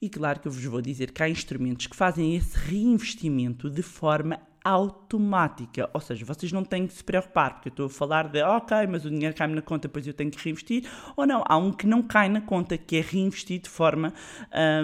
E 0.00 0.08
claro 0.08 0.38
que 0.40 0.46
eu 0.46 0.52
vos 0.52 0.64
vou 0.64 0.80
dizer 0.80 1.10
que 1.10 1.22
há 1.22 1.28
instrumentos 1.28 1.86
que 1.86 1.96
fazem 1.96 2.36
esse 2.36 2.56
reinvestimento 2.56 3.68
de 3.68 3.82
forma 3.82 4.40
automática, 4.64 5.88
ou 5.94 6.00
seja, 6.00 6.24
vocês 6.26 6.52
não 6.52 6.62
têm 6.62 6.86
que 6.86 6.92
se 6.92 7.02
preocupar, 7.02 7.54
porque 7.54 7.68
eu 7.68 7.70
estou 7.70 7.86
a 7.86 7.88
falar 7.88 8.28
de, 8.28 8.42
ok, 8.42 8.86
mas 8.86 9.04
o 9.04 9.10
dinheiro 9.10 9.34
cai-me 9.34 9.54
na 9.54 9.62
conta, 9.62 9.88
depois 9.88 10.06
eu 10.06 10.12
tenho 10.12 10.30
que 10.30 10.44
reinvestir, 10.44 10.84
ou 11.16 11.26
não, 11.26 11.42
há 11.46 11.56
um 11.56 11.72
que 11.72 11.86
não 11.86 12.02
cai 12.02 12.28
na 12.28 12.40
conta, 12.40 12.76
que 12.76 12.96
é 12.96 13.00
reinvestido 13.00 13.64
de 13.64 13.70
forma 13.70 14.12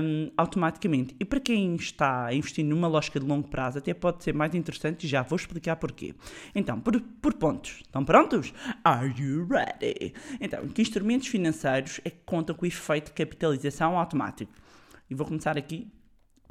hum, 0.01 0.31
automaticamente. 0.37 1.15
E 1.21 1.25
para 1.25 1.39
quem 1.39 1.75
está 1.75 2.27
a 2.27 2.35
investir 2.35 2.65
numa 2.65 2.89
lógica 2.89 3.21
de 3.21 3.27
longo 3.27 3.49
prazo, 3.49 3.79
até 3.79 3.93
pode 3.93 4.25
ser 4.25 4.33
mais 4.33 4.55
interessante 4.55 5.05
e 5.05 5.09
já 5.09 5.23
vou 5.23 5.37
explicar 5.37 5.77
porquê. 5.77 6.15
Então, 6.55 6.81
por, 6.81 6.99
por 7.21 7.35
pontos, 7.35 7.83
estão 7.83 8.05
prontos? 8.05 8.55
Are 8.83 9.13
you 9.21 9.47
ready? 9.47 10.15
Então, 10.41 10.67
que 10.69 10.81
instrumentos 10.81 11.29
financeiros 11.29 12.01
é 12.05 12.11
que 12.11 12.21
contam 12.25 12.57
com 12.57 12.65
o 12.65 12.69
efeito 12.69 13.07
de 13.07 13.13
capitalização 13.13 13.99
automático? 13.99 14.64
E 15.09 15.15
vou 15.15 15.27
começar 15.27 15.57
aqui 15.57 15.91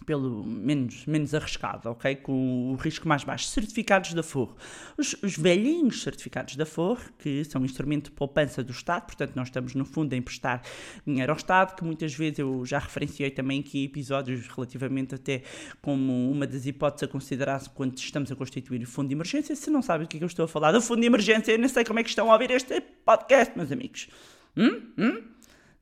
pelo 0.05 0.43
menos, 0.43 1.05
menos 1.05 1.33
arriscado, 1.33 1.89
ok? 1.89 2.15
Com 2.17 2.71
o 2.71 2.75
risco 2.75 3.07
mais 3.07 3.23
baixo. 3.23 3.45
Certificados 3.47 4.13
da 4.13 4.21
Forro. 4.21 4.55
Os, 4.97 5.15
os 5.23 5.37
velhinhos 5.37 6.01
certificados 6.01 6.55
da 6.55 6.65
Forro, 6.65 7.01
que 7.17 7.43
são 7.45 7.61
um 7.61 7.65
instrumento 7.65 8.05
de 8.05 8.11
poupança 8.11 8.63
do 8.63 8.71
Estado, 8.71 9.05
portanto, 9.05 9.35
nós 9.35 9.47
estamos, 9.47 9.73
no 9.75 9.85
fundo, 9.85 10.13
a 10.13 10.17
emprestar 10.17 10.61
dinheiro 11.05 11.31
ao 11.31 11.37
Estado, 11.37 11.75
que 11.75 11.83
muitas 11.83 12.13
vezes 12.13 12.39
eu 12.39 12.65
já 12.65 12.79
referenciei 12.79 13.31
também 13.31 13.61
aqui 13.61 13.85
episódios 13.85 14.47
relativamente 14.47 15.15
até 15.15 15.43
como 15.81 16.29
uma 16.29 16.45
das 16.45 16.65
hipóteses 16.65 17.03
a 17.03 17.07
considerar-se 17.07 17.69
quando 17.69 17.97
estamos 17.97 18.31
a 18.31 18.35
constituir 18.35 18.81
o 18.83 18.87
Fundo 18.87 19.07
de 19.07 19.15
Emergência. 19.15 19.55
Se 19.55 19.69
não 19.69 19.81
sabem 19.81 20.05
o 20.05 20.09
que 20.09 20.17
é 20.17 20.19
que 20.19 20.23
eu 20.23 20.27
estou 20.27 20.45
a 20.45 20.47
falar 20.47 20.71
do 20.71 20.81
Fundo 20.81 21.01
de 21.01 21.07
Emergência, 21.07 21.53
eu 21.53 21.59
nem 21.59 21.69
sei 21.69 21.83
como 21.83 21.99
é 21.99 22.03
que 22.03 22.09
estão 22.09 22.29
a 22.29 22.33
ouvir 22.33 22.51
este 22.51 22.81
podcast, 22.81 23.55
meus 23.55 23.71
amigos. 23.71 24.09
Hum? 24.57 24.91
Hum? 24.97 25.32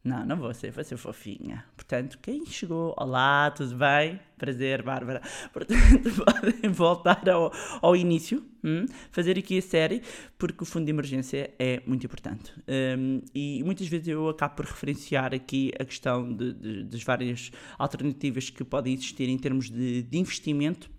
Não, 0.04 0.26
não 0.26 0.36
vou 0.36 0.52
ser, 0.52 0.72
vou 0.72 0.84
ser 0.84 0.98
fofinha. 0.98 1.64
Portanto, 1.76 2.18
quem 2.20 2.44
chegou, 2.44 2.96
olá, 2.98 3.52
tudo 3.52 3.76
bem? 3.76 4.20
Prazer, 4.36 4.82
Bárbara. 4.82 5.22
Portanto, 5.54 5.80
podem 6.26 6.72
voltar 6.72 7.30
ao, 7.30 7.54
ao 7.84 7.96
início, 7.96 8.44
hum? 8.64 8.88
fazer 9.12 9.38
aqui 9.38 9.60
a 9.60 9.62
série, 9.62 10.02
porque 10.40 10.64
o 10.64 10.66
fundo 10.66 10.86
de 10.86 10.92
emergência 10.92 11.54
é 11.60 11.84
muito 11.86 12.04
importante. 12.04 12.52
Hum, 12.98 13.22
e 13.36 13.62
muitas 13.64 13.88
vezes 13.88 14.08
eu 14.08 14.28
acabo 14.28 14.56
por 14.56 14.66
referenciar 14.66 15.36
aqui 15.36 15.72
a 15.80 15.86
questão 15.86 16.34
de- 16.36 16.84
das 16.84 17.04
várias 17.04 17.52
alternativas 17.78 18.50
que 18.50 18.64
podem 18.64 18.96
existir 18.96 19.30
em 19.30 19.38
termos 19.38 19.70
de, 19.70 20.02
de 20.02 20.18
investimento 20.18 20.90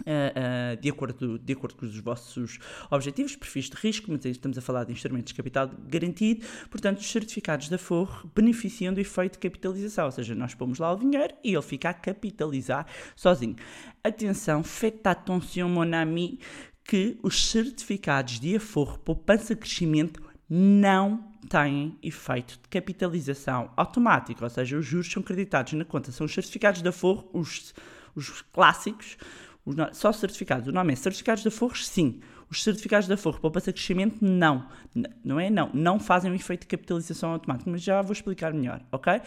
Uh, 0.00 0.80
de, 0.80 0.88
acordo, 0.88 1.38
de 1.38 1.52
acordo 1.52 1.76
com 1.76 1.86
os 1.86 1.98
vossos 1.98 2.58
objetivos, 2.90 3.36
perfis 3.36 3.68
de 3.68 3.76
risco, 3.76 4.10
mas 4.10 4.24
estamos 4.24 4.56
a 4.56 4.60
falar 4.60 4.84
de 4.84 4.92
instrumentos 4.92 5.32
de 5.32 5.36
capital 5.36 5.70
garantido, 5.86 6.44
portanto, 6.70 6.98
os 6.98 7.10
certificados 7.10 7.68
da 7.68 7.78
Forro 7.78 8.30
beneficiam 8.34 8.94
do 8.94 9.00
efeito 9.00 9.34
de 9.34 9.38
capitalização, 9.38 10.06
ou 10.06 10.10
seja, 10.10 10.34
nós 10.34 10.54
pomos 10.54 10.78
lá 10.78 10.92
o 10.92 10.96
dinheiro 10.96 11.34
e 11.44 11.52
ele 11.52 11.62
fica 11.62 11.90
a 11.90 11.94
capitalizar 11.94 12.86
sozinho. 13.14 13.56
Atenção, 14.02 14.62
faites 14.62 15.00
attention, 15.04 15.68
mon 15.68 15.94
ami, 15.94 16.38
que 16.84 17.18
os 17.22 17.50
certificados 17.50 18.40
de 18.40 18.56
Aforro 18.56 18.98
Poupança 18.98 19.54
Crescimento 19.54 20.20
não 20.48 21.30
têm 21.48 21.96
efeito 22.02 22.58
de 22.60 22.68
capitalização 22.68 23.70
automática, 23.76 24.44
ou 24.44 24.50
seja, 24.50 24.76
os 24.76 24.84
juros 24.84 25.10
são 25.10 25.22
creditados 25.22 25.72
na 25.74 25.84
conta, 25.84 26.10
são 26.10 26.24
os 26.26 26.34
certificados 26.34 26.82
da 26.82 26.90
Forro, 26.90 27.28
os, 27.32 27.72
os 28.14 28.42
clássicos, 28.42 29.16
os 29.16 29.49
só 29.92 30.12
certificados. 30.12 30.68
O 30.68 30.72
nome 30.72 30.92
é 30.92 30.96
certificados 30.96 31.44
da 31.44 31.50
Forro, 31.50 31.76
sim. 31.76 32.20
Os 32.50 32.64
certificados 32.64 33.06
da 33.06 33.16
Forro 33.16 33.40
poupança 33.40 33.72
crescimento, 33.72 34.16
não. 34.20 34.66
Não 35.24 35.38
é 35.38 35.48
não. 35.48 35.70
Não 35.72 36.00
fazem 36.00 36.30
o 36.30 36.34
efeito 36.34 36.62
de 36.62 36.66
capitalização 36.66 37.32
automática, 37.32 37.70
mas 37.70 37.82
já 37.82 38.02
vou 38.02 38.12
explicar 38.12 38.52
melhor, 38.52 38.82
ok? 38.90 39.20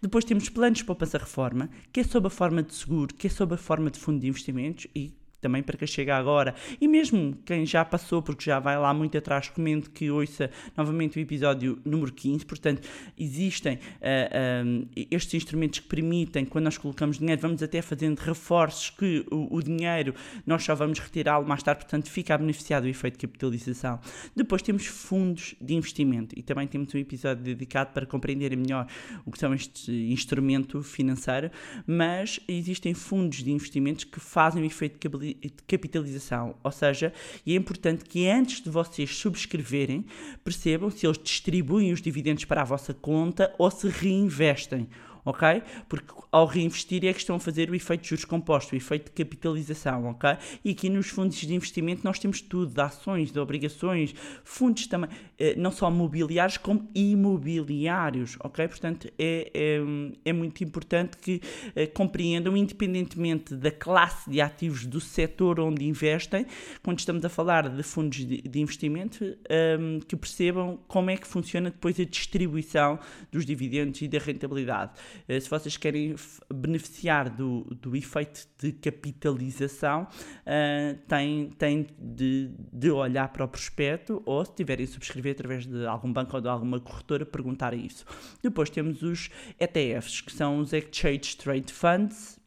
Depois 0.00 0.24
temos 0.24 0.48
planos 0.48 0.78
de 0.78 0.84
poupança 0.84 1.18
reforma, 1.18 1.68
que 1.92 2.00
é 2.00 2.04
sob 2.04 2.26
a 2.26 2.30
forma 2.30 2.62
de 2.62 2.74
seguro, 2.74 3.14
que 3.14 3.26
é 3.26 3.30
sob 3.30 3.54
a 3.54 3.58
forma 3.58 3.90
de 3.90 3.98
fundo 3.98 4.20
de 4.20 4.28
investimentos 4.28 4.86
e 4.94 5.14
também 5.40 5.62
para 5.62 5.76
quem 5.76 5.88
chega 5.88 6.16
agora, 6.16 6.54
e 6.80 6.86
mesmo 6.86 7.36
quem 7.44 7.64
já 7.64 7.84
passou, 7.84 8.22
porque 8.22 8.44
já 8.44 8.58
vai 8.58 8.78
lá 8.78 8.92
muito 8.92 9.16
atrás, 9.16 9.48
comente 9.48 9.90
que 9.90 10.10
ouça 10.10 10.50
novamente 10.76 11.18
o 11.18 11.20
episódio 11.20 11.80
número 11.84 12.12
15. 12.12 12.44
Portanto, 12.44 12.88
existem 13.18 13.78
ah, 14.00 14.30
ah, 14.32 15.04
estes 15.10 15.34
instrumentos 15.34 15.80
que 15.80 15.88
permitem, 15.88 16.44
quando 16.44 16.64
nós 16.64 16.78
colocamos 16.78 17.18
dinheiro, 17.18 17.40
vamos 17.40 17.62
até 17.62 17.80
fazendo 17.82 18.18
reforços 18.18 18.90
que 18.90 19.24
o, 19.30 19.56
o 19.56 19.62
dinheiro 19.62 20.14
nós 20.46 20.62
só 20.62 20.74
vamos 20.74 20.98
retirá-lo 20.98 21.46
mais 21.46 21.62
tarde, 21.62 21.82
portanto, 21.82 22.10
fica 22.10 22.34
a 22.34 22.38
beneficiar 22.38 22.82
do 22.82 22.88
efeito 22.88 23.14
de 23.14 23.26
capitalização. 23.26 24.00
Depois 24.34 24.62
temos 24.62 24.86
fundos 24.86 25.54
de 25.60 25.74
investimento 25.74 26.38
e 26.38 26.42
também 26.42 26.66
temos 26.66 26.94
um 26.94 26.98
episódio 26.98 27.42
dedicado 27.42 27.92
para 27.92 28.06
compreender 28.06 28.56
melhor 28.56 28.86
o 29.24 29.30
que 29.30 29.38
são 29.38 29.54
este 29.54 29.92
instrumento 30.10 30.82
financeiro, 30.82 31.50
mas 31.86 32.40
existem 32.48 32.94
fundos 32.94 33.42
de 33.42 33.50
investimentos 33.50 34.04
que 34.04 34.20
fazem 34.20 34.62
o 34.62 34.66
efeito 34.66 34.94
de 34.94 35.00
de 35.18 35.29
capitalização, 35.66 36.54
ou 36.62 36.72
seja, 36.72 37.12
é 37.46 37.52
importante 37.52 38.04
que 38.04 38.28
antes 38.28 38.60
de 38.60 38.70
vocês 38.70 39.16
subscreverem, 39.16 40.04
percebam 40.44 40.90
se 40.90 41.06
eles 41.06 41.18
distribuem 41.18 41.92
os 41.92 42.00
dividendos 42.00 42.44
para 42.44 42.62
a 42.62 42.64
vossa 42.64 42.94
conta 42.94 43.54
ou 43.58 43.70
se 43.70 43.88
reinvestem. 43.88 44.88
Ok? 45.24 45.62
Porque 45.86 46.12
ao 46.32 46.46
reinvestir 46.46 47.04
é 47.04 47.12
que 47.12 47.18
estão 47.18 47.36
a 47.36 47.40
fazer 47.40 47.70
o 47.70 47.74
efeito 47.74 48.02
de 48.02 48.08
juros 48.08 48.24
compostos, 48.24 48.72
o 48.72 48.76
efeito 48.76 49.06
de 49.06 49.10
capitalização, 49.10 50.06
ok? 50.06 50.30
E 50.64 50.70
aqui 50.70 50.88
nos 50.88 51.08
fundos 51.08 51.36
de 51.36 51.54
investimento 51.54 52.02
nós 52.04 52.18
temos 52.18 52.40
tudo, 52.40 52.72
de 52.72 52.80
ações, 52.80 53.30
de 53.30 53.38
obrigações, 53.38 54.14
fundos 54.42 54.86
também, 54.86 55.10
não 55.56 55.70
só 55.70 55.90
mobiliários 55.90 56.58
como 56.58 56.88
imobiliários, 56.94 58.36
ok? 58.40 58.68
Portanto, 58.68 59.10
é, 59.18 59.50
é, 59.54 59.80
é 60.24 60.32
muito 60.32 60.62
importante 60.62 61.16
que 61.16 61.40
eh, 61.74 61.86
compreendam, 61.86 62.56
independentemente 62.56 63.54
da 63.54 63.70
classe 63.70 64.28
de 64.28 64.40
ativos 64.40 64.84
do 64.86 65.00
setor 65.00 65.60
onde 65.60 65.86
investem, 65.86 66.46
quando 66.82 66.98
estamos 66.98 67.24
a 67.24 67.28
falar 67.28 67.68
de 67.68 67.82
fundos 67.82 68.18
de, 68.18 68.42
de 68.42 68.60
investimento, 68.60 69.24
ehm, 69.48 70.00
que 70.00 70.16
percebam 70.16 70.78
como 70.86 71.10
é 71.10 71.16
que 71.16 71.26
funciona 71.26 71.70
depois 71.70 71.98
a 71.98 72.04
distribuição 72.04 72.98
dos 73.32 73.46
dividendos 73.46 74.00
e 74.02 74.08
da 74.08 74.18
rentabilidade. 74.18 74.92
Eh, 75.26 75.40
se 75.40 75.48
vocês 75.48 75.76
querem 75.76 76.14
beneficiar 76.52 77.30
do, 77.30 77.64
do 77.80 77.96
efeito 77.96 78.46
de 78.58 78.72
capitalização, 78.72 80.06
eh, 80.44 80.96
têm, 81.08 81.50
têm 81.50 81.86
de, 81.98 82.50
de 82.72 82.90
olhar 82.90 83.28
para 83.28 83.44
o 83.44 83.48
prospecto 83.48 84.22
ou, 84.26 84.44
se 84.44 84.54
tiverem 84.54 84.84
a 84.84 84.88
através 85.30 85.66
de 85.66 85.86
algum 85.86 86.12
banco 86.12 86.36
ou 86.36 86.42
de 86.42 86.48
alguma 86.48 86.80
corretora, 86.80 87.24
perguntar 87.24 87.74
isso. 87.74 88.04
Depois 88.42 88.70
temos 88.70 89.02
os 89.02 89.30
ETFs, 89.58 90.20
que 90.20 90.32
são 90.32 90.58
os 90.58 90.72
Exchange 90.72 91.36
Trade 91.36 91.72
Funds, 91.72 92.40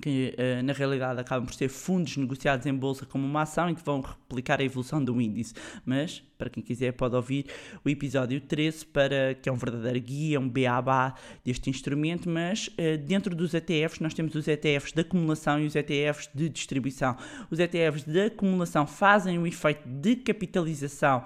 que 0.00 0.34
eh, 0.36 0.62
na 0.62 0.72
realidade 0.72 1.20
acabam 1.20 1.46
por 1.46 1.54
ser 1.54 1.68
fundos 1.68 2.16
negociados 2.16 2.66
em 2.66 2.74
bolsa 2.74 3.06
como 3.06 3.24
uma 3.24 3.42
ação 3.42 3.70
e 3.70 3.74
que 3.74 3.84
vão 3.84 4.00
replicar 4.00 4.60
a 4.60 4.64
evolução 4.64 5.02
do 5.02 5.20
índice. 5.20 5.54
Mas, 5.84 6.22
para 6.36 6.50
quem 6.50 6.62
quiser, 6.62 6.92
pode 6.92 7.14
ouvir 7.14 7.46
o 7.84 7.88
episódio 7.88 8.40
13, 8.40 8.86
para, 8.86 9.34
que 9.40 9.48
é 9.48 9.52
um 9.52 9.56
verdadeiro 9.56 10.00
guia, 10.00 10.40
um 10.40 10.48
beabá 10.48 11.14
deste 11.44 11.70
instrumento. 11.70 12.28
Mas 12.28 12.70
eh, 12.76 12.96
dentro 12.96 13.34
dos 13.34 13.54
ETFs, 13.54 14.00
nós 14.00 14.14
temos 14.14 14.34
os 14.34 14.48
ETFs 14.48 14.92
de 14.92 15.00
acumulação 15.00 15.60
e 15.60 15.66
os 15.66 15.76
ETFs 15.76 16.28
de 16.34 16.48
distribuição. 16.48 17.16
Os 17.50 17.58
ETFs 17.58 18.04
de 18.04 18.26
acumulação 18.26 18.86
fazem 18.86 19.38
o 19.38 19.46
efeito 19.46 19.88
de 19.88 20.16
capitalização 20.16 21.24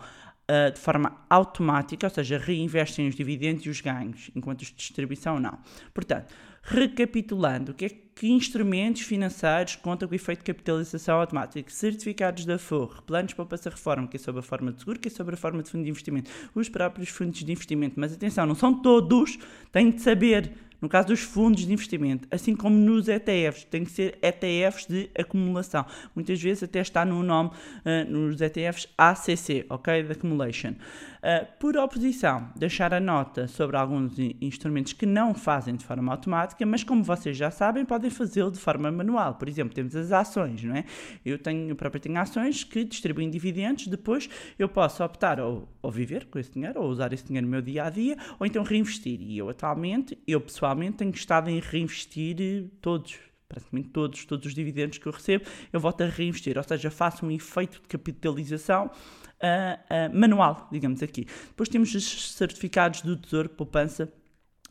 uh, 0.51 0.73
de 0.73 0.81
forma 0.81 1.17
automática, 1.29 2.07
ou 2.07 2.11
seja, 2.11 2.39
reinvestem 2.39 3.09
os 3.09 3.15
dividendos 3.15 3.65
e 3.67 3.71
os 3.71 3.81
ganhos, 3.81 4.31
enquanto 4.35 4.63
os 4.63 4.69
de 4.69 4.75
distribuição 4.75 5.39
não. 5.39 5.59
Portanto, 5.93 6.33
recapitulando, 6.63 7.73
o 7.73 7.75
que 7.75 7.85
é 7.85 7.89
que 7.89 8.29
instrumentos 8.29 9.03
financeiros 9.03 9.77
contam 9.77 10.09
com 10.09 10.13
o 10.13 10.17
efeito 10.17 10.41
de 10.41 10.45
capitalização 10.45 11.21
automática? 11.21 11.71
Certificados 11.71 12.45
da 12.45 12.59
Forro, 12.59 13.03
planos 13.03 13.33
para 13.33 13.45
passar 13.45 13.71
reforma, 13.71 14.09
que 14.09 14.17
é 14.17 14.21
sobre 14.21 14.41
a 14.41 14.43
forma 14.43 14.73
de 14.73 14.81
seguro, 14.81 14.99
que 14.99 15.09
é 15.09 15.11
sobre 15.11 15.35
a 15.35 15.39
forma 15.39 15.63
de 15.63 15.71
fundo 15.71 15.85
de 15.85 15.91
investimento, 15.91 16.31
os 16.55 16.69
próprios 16.69 17.09
fundos 17.09 17.45
de 17.45 17.53
investimento, 17.53 17.99
mas 17.99 18.13
atenção, 18.13 18.45
não 18.45 18.55
são 18.55 18.75
todos, 18.83 19.39
têm 19.73 19.91
de 19.91 20.03
saber 20.03 20.53
no 20.81 20.89
caso 20.89 21.09
dos 21.09 21.21
fundos 21.21 21.67
de 21.67 21.73
investimento, 21.73 22.29
assim 22.31 22.55
como 22.55 22.77
nos 22.77 23.09
ETFs, 23.09 23.65
tem 23.65 23.85
que 23.85 23.91
ser 23.91 24.19
ETFs 24.23 24.87
de 24.87 25.11
acumulação. 25.19 25.85
Muitas 26.15 26.41
vezes 26.41 26.63
até 26.63 26.81
está 26.81 27.05
no 27.05 27.23
nome, 27.23 27.51
uh, 27.51 28.11
nos 28.11 28.41
ETFs 28.41 28.89
ACC, 28.97 29.67
ok? 29.69 30.03
De 30.03 30.13
Accumulation. 30.13 30.75
Uh, 31.19 31.47
por 31.59 31.77
oposição, 31.77 32.49
deixar 32.55 32.95
a 32.95 33.01
nota 33.01 33.49
sobre 33.49 33.77
alguns 33.77 34.17
in- 34.19 34.37
instrumentos 34.41 34.93
que 34.93 35.05
não 35.05 35.35
fazem 35.35 35.75
de 35.75 35.85
forma 35.85 36.13
automática, 36.13 36.65
mas 36.65 36.85
como 36.85 37.03
vocês 37.03 37.37
já 37.37 37.51
sabem, 37.51 37.85
podem 37.85 38.09
fazê-lo 38.09 38.53
de 38.53 38.59
forma 38.59 38.91
manual. 38.93 39.35
Por 39.35 39.49
exemplo, 39.49 39.75
temos 39.75 39.97
as 39.97 40.13
ações, 40.13 40.63
não 40.63 40.77
é? 40.77 40.85
Eu, 41.25 41.37
tenho, 41.37 41.69
eu 41.69 41.75
próprio 41.75 42.01
tenho 42.01 42.19
ações 42.21 42.63
que 42.63 42.85
distribuem 42.85 43.29
dividendos, 43.29 43.89
depois 43.89 44.31
eu 44.57 44.69
posso 44.69 45.03
optar 45.03 45.41
ou, 45.41 45.69
ou 45.83 45.91
viver 45.91 46.27
com 46.27 46.39
esse 46.39 46.53
dinheiro, 46.53 46.81
ou 46.81 46.89
usar 46.89 47.13
esse 47.13 47.25
dinheiro 47.25 47.47
no 47.47 47.51
meu 47.51 47.63
dia 47.63 47.85
a 47.85 47.91
dia, 47.91 48.17
ou 48.39 48.47
então 48.47 48.63
reinvestir. 48.63 49.21
E 49.21 49.39
eu 49.39 49.49
atualmente, 49.49 50.17
eu 50.27 50.41
pessoalmente, 50.41 50.99
tenho 50.99 51.11
estado 51.11 51.51
em 51.51 51.59
reinvestir 51.59 52.37
eh, 52.41 52.65
todos. 52.81 53.19
Praticamente 53.49 53.89
todos, 53.89 54.27
todos 54.27 54.47
os 54.47 54.55
dividendos 54.55 54.99
que 54.99 55.07
eu 55.07 55.13
recebo, 55.13 55.47
eu 55.73 55.81
volto 55.81 56.03
a 56.03 56.07
reinvestir, 56.07 56.59
ou 56.59 56.63
seja, 56.63 56.91
faço 56.91 57.25
um 57.25 57.31
efeito 57.31 57.81
de 57.81 57.89
capitalização 57.89 58.91
ah, 59.41 59.79
ah, 59.89 60.09
manual, 60.13 60.69
digamos 60.71 61.03
aqui. 61.03 61.27
Depois 61.49 61.69
temos 61.69 61.95
os 61.95 62.33
certificados 62.33 63.03
do 63.03 63.17
Tesouro 63.17 63.49
Poupança 63.49 64.13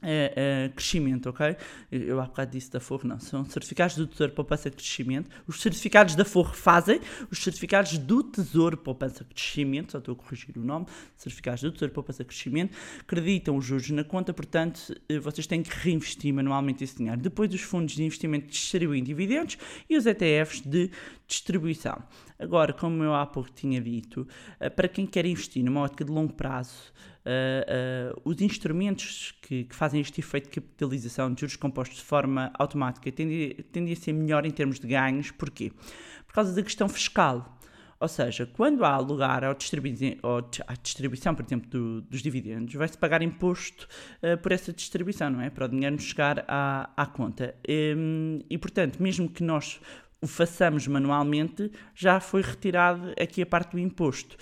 é, 0.01 0.33
é, 0.35 0.69
crescimento, 0.69 1.27
ok? 1.29 1.55
Eu, 1.91 2.01
eu 2.01 2.21
há 2.21 2.25
bocado 2.25 2.51
disse 2.51 2.71
da 2.71 2.79
Forro, 2.79 3.07
não. 3.07 3.19
São 3.19 3.43
certificados 3.45 3.95
do 3.95 4.05
Tesouro 4.05 4.31
Poupança 4.31 4.69
Crescimento. 4.69 5.29
Os 5.47 5.59
certificados 5.59 6.15
da 6.15 6.23
Forro 6.23 6.53
fazem, 6.53 7.01
os 7.31 7.43
certificados 7.43 7.97
do 7.97 8.23
Tesouro 8.23 8.77
Poupança 8.77 9.23
Crescimento, 9.23 9.93
só 9.93 9.97
estou 9.97 10.13
a 10.13 10.15
corrigir 10.15 10.55
o 10.57 10.63
nome, 10.63 10.85
certificados 11.15 11.61
do 11.63 11.71
Tesouro 11.71 11.93
Poupança 11.93 12.23
Crescimento, 12.23 12.77
acreditam 12.99 13.57
os 13.57 13.65
juros 13.65 13.89
na 13.89 14.03
conta, 14.03 14.33
portanto, 14.33 14.95
eh, 15.09 15.19
vocês 15.19 15.47
têm 15.47 15.63
que 15.63 15.71
reinvestir 15.75 16.31
manualmente 16.33 16.83
esse 16.83 16.97
dinheiro. 16.97 17.19
Depois, 17.19 17.51
os 17.51 17.61
fundos 17.61 17.95
de 17.95 18.03
investimento 18.03 18.47
distribuem 18.47 19.03
dividendos 19.03 19.57
e 19.89 19.97
os 19.97 20.05
ETFs 20.05 20.61
de 20.61 20.91
distribuição. 21.27 22.01
Agora, 22.39 22.71
como 22.71 23.03
eu 23.03 23.13
há 23.13 23.25
pouco 23.25 23.51
tinha 23.51 23.81
dito, 23.81 24.27
eh, 24.59 24.69
para 24.69 24.87
quem 24.87 25.05
quer 25.05 25.25
investir 25.25 25.63
numa 25.63 25.81
ótica 25.81 26.05
de 26.05 26.11
longo 26.11 26.33
prazo, 26.33 26.93
Uh, 27.27 28.15
uh, 28.15 28.21
os 28.23 28.39
instrumentos 28.39 29.33
que, 29.41 29.65
que, 29.65 29.75
fazem 29.75 29.99
este 29.99 30.21
efeito 30.21 30.45
de 30.45 30.61
capitalização 30.61 31.33
de 31.33 31.41
juros 31.41 31.57
compostos 31.57 31.97
de 31.97 32.05
forma 32.05 32.49
automática 32.57 33.11
tendem, 33.11 33.53
tendem 33.69 33.91
a 33.91 33.95
ser 33.97 34.13
melhor 34.13 34.45
em 34.45 34.49
termos 34.49 34.79
de 34.79 34.87
ganhos. 34.87 35.29
Porquê? 35.31 35.73
Por 36.25 36.33
causa 36.33 36.55
da 36.55 36.63
questão 36.63 36.87
fiscal. 36.87 37.57
Ou 37.99 38.07
seja, 38.07 38.45
quando 38.45 38.85
há 38.85 38.97
lugar 38.99 39.43
ao 39.43 39.55
distribui 39.55 40.19
à 40.67 40.73
distribuição, 40.75 41.33
por 41.33 41.43
exemplo, 41.43 41.69
do, 41.69 42.01
dos 42.03 42.21
dividendos, 42.21 42.73
vai-se 42.75 42.97
pagar 42.97 43.23
imposto 43.23 43.87
uh, 44.21 44.37
por 44.37 44.51
essa 44.51 44.71
distribuição, 44.71 45.31
não 45.31 45.41
é? 45.41 45.49
Para 45.49 45.65
o 45.65 45.67
dinheiro 45.67 45.99
chegar 45.99 46.45
à, 46.47 46.91
à 46.95 47.05
conta. 47.07 47.55
Um, 47.67 48.39
e, 48.49 48.57
portanto, 48.57 49.01
mesmo 49.01 49.27
que 49.27 49.43
nós 49.43 49.81
o 50.21 50.27
façamos 50.27 50.87
manualmente, 50.87 51.71
já 51.93 52.19
foi 52.19 52.41
retirado 52.41 53.13
aqui 53.21 53.41
a 53.41 53.45
parte 53.45 53.71
do 53.71 53.79
imposto. 53.79 54.35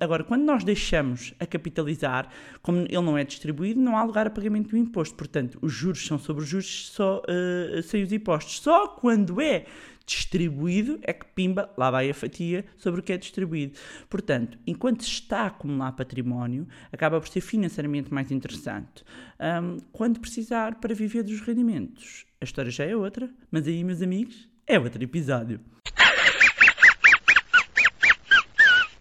Agora, 0.00 0.24
quando 0.24 0.42
nós 0.42 0.64
deixamos 0.64 1.34
a 1.38 1.46
capitalizar, 1.46 2.28
como 2.62 2.80
ele 2.80 3.00
não 3.02 3.16
é 3.16 3.24
distribuído, 3.24 3.80
não 3.80 3.96
há 3.96 4.02
lugar 4.02 4.26
a 4.26 4.30
pagamento 4.30 4.70
do 4.70 4.76
imposto. 4.76 5.14
Portanto, 5.14 5.58
os 5.60 5.72
juros 5.72 6.06
são 6.06 6.18
sobre 6.18 6.42
os 6.42 6.48
juros 6.48 6.88
só, 6.88 7.22
uh, 7.22 7.82
sem 7.82 8.02
os 8.02 8.12
impostos. 8.12 8.60
Só 8.60 8.88
quando 8.88 9.40
é 9.40 9.66
distribuído 10.06 11.00
é 11.02 11.12
que 11.12 11.26
pimba, 11.26 11.68
lá 11.76 11.90
vai 11.90 12.08
a 12.08 12.14
fatia 12.14 12.64
sobre 12.76 13.00
o 13.00 13.02
que 13.02 13.12
é 13.12 13.18
distribuído. 13.18 13.76
Portanto, 14.08 14.56
enquanto 14.66 15.02
se 15.02 15.10
está 15.10 15.40
a 15.40 15.46
acumular 15.46 15.92
património, 15.92 16.66
acaba 16.92 17.20
por 17.20 17.28
ser 17.28 17.40
financeiramente 17.40 18.14
mais 18.14 18.30
interessante. 18.30 19.04
Um, 19.40 19.78
quando 19.92 20.20
precisar 20.20 20.76
para 20.76 20.94
viver 20.94 21.24
dos 21.24 21.40
rendimentos, 21.40 22.24
a 22.40 22.44
história 22.44 22.70
já 22.70 22.84
é 22.84 22.94
outra, 22.94 23.28
mas 23.50 23.66
aí, 23.66 23.82
meus 23.82 24.00
amigos, 24.00 24.48
é 24.66 24.78
outro 24.78 25.02
episódio. 25.02 25.60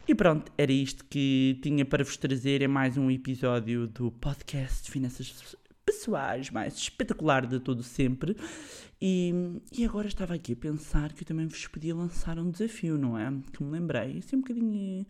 E 0.07 0.13
pronto, 0.13 0.51
era 0.55 0.71
isto 0.71 1.03
que 1.05 1.59
tinha 1.63 1.83
para 1.83 2.03
vos 2.03 2.15
trazer 2.15 2.61
em 2.61 2.67
mais 2.67 2.95
um 2.95 3.09
episódio 3.09 3.87
do 3.87 4.11
podcast 4.11 4.91
Finanças 4.91 5.55
Pessoais 5.83 6.51
mais 6.51 6.75
espetacular 6.75 7.47
de 7.47 7.59
todo 7.59 7.81
sempre. 7.81 8.37
E, 9.01 9.33
e 9.75 9.83
agora 9.83 10.07
estava 10.07 10.35
aqui 10.35 10.53
a 10.53 10.55
pensar 10.55 11.11
que 11.11 11.23
eu 11.23 11.27
também 11.27 11.47
vos 11.47 11.65
podia 11.67 11.95
lançar 11.95 12.37
um 12.37 12.51
desafio, 12.51 12.97
não 12.97 13.17
é? 13.17 13.33
Que 13.51 13.63
me 13.63 13.71
lembrei, 13.71 14.19
assim 14.19 14.35
um 14.35 14.41
bocadinho 14.41 15.05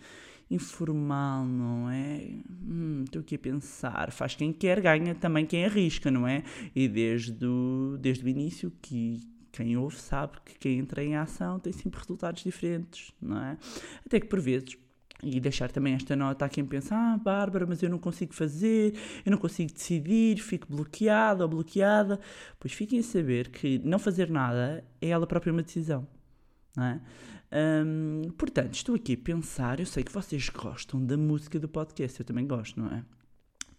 informal, 0.49 1.45
não 1.45 1.89
é? 1.89 2.29
Hum, 2.49 3.03
estou 3.03 3.19
aqui 3.19 3.35
a 3.35 3.39
pensar, 3.39 4.11
faz 4.11 4.35
quem 4.35 4.53
quer, 4.53 4.79
ganha 4.79 5.13
também 5.15 5.45
quem 5.45 5.65
arrisca, 5.65 6.09
não 6.09 6.25
é? 6.25 6.43
E 6.73 6.87
desde 6.87 7.45
o, 7.45 7.97
desde 7.99 8.23
o 8.23 8.29
início 8.29 8.71
que 8.81 9.19
quem 9.55 9.77
ouve 9.77 9.97
sabe 9.97 10.37
que 10.43 10.59
quem 10.59 10.79
entra 10.79 11.03
em 11.03 11.15
ação 11.15 11.59
tem 11.59 11.71
sempre 11.71 11.99
resultados 11.99 12.43
diferentes, 12.43 13.13
não 13.21 13.41
é? 13.41 13.57
Até 14.05 14.19
que 14.19 14.27
por 14.27 14.39
vezes 14.41 14.77
e 15.23 15.39
deixar 15.39 15.71
também 15.71 15.93
esta 15.93 16.15
nota 16.15 16.45
a 16.45 16.49
quem 16.49 16.65
pensa: 16.65 16.95
Ah, 16.95 17.17
Bárbara, 17.17 17.65
mas 17.65 17.81
eu 17.81 17.89
não 17.89 17.97
consigo 17.97 18.33
fazer, 18.33 18.93
eu 19.25 19.31
não 19.31 19.37
consigo 19.37 19.71
decidir, 19.71 20.37
fico 20.39 20.67
bloqueada 20.69 21.43
ou 21.43 21.49
bloqueada. 21.49 22.19
Pois 22.59 22.73
fiquem 22.73 22.99
a 22.99 23.03
saber 23.03 23.49
que 23.49 23.79
não 23.79 23.97
fazer 23.97 24.29
nada 24.29 24.83
é 25.01 25.07
ela 25.07 25.25
própria 25.25 25.53
uma 25.53 25.63
decisão. 25.63 26.05
Não 26.75 26.83
é? 26.83 27.01
Hum, 27.85 28.23
portanto, 28.37 28.73
estou 28.73 28.95
aqui 28.95 29.13
a 29.13 29.17
pensar. 29.17 29.79
Eu 29.79 29.85
sei 29.85 30.03
que 30.03 30.11
vocês 30.11 30.49
gostam 30.49 31.03
da 31.03 31.17
música 31.17 31.57
do 31.59 31.69
podcast, 31.69 32.19
eu 32.19 32.25
também 32.25 32.45
gosto, 32.45 32.79
não 32.79 32.87
é? 32.89 33.03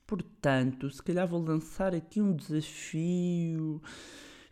Portanto, 0.07 0.89
se 0.91 1.03
calhar 1.03 1.29
vou 1.29 1.43
lançar 1.43 1.95
aqui 1.95 2.21
um 2.21 2.35
desafio 2.35 3.83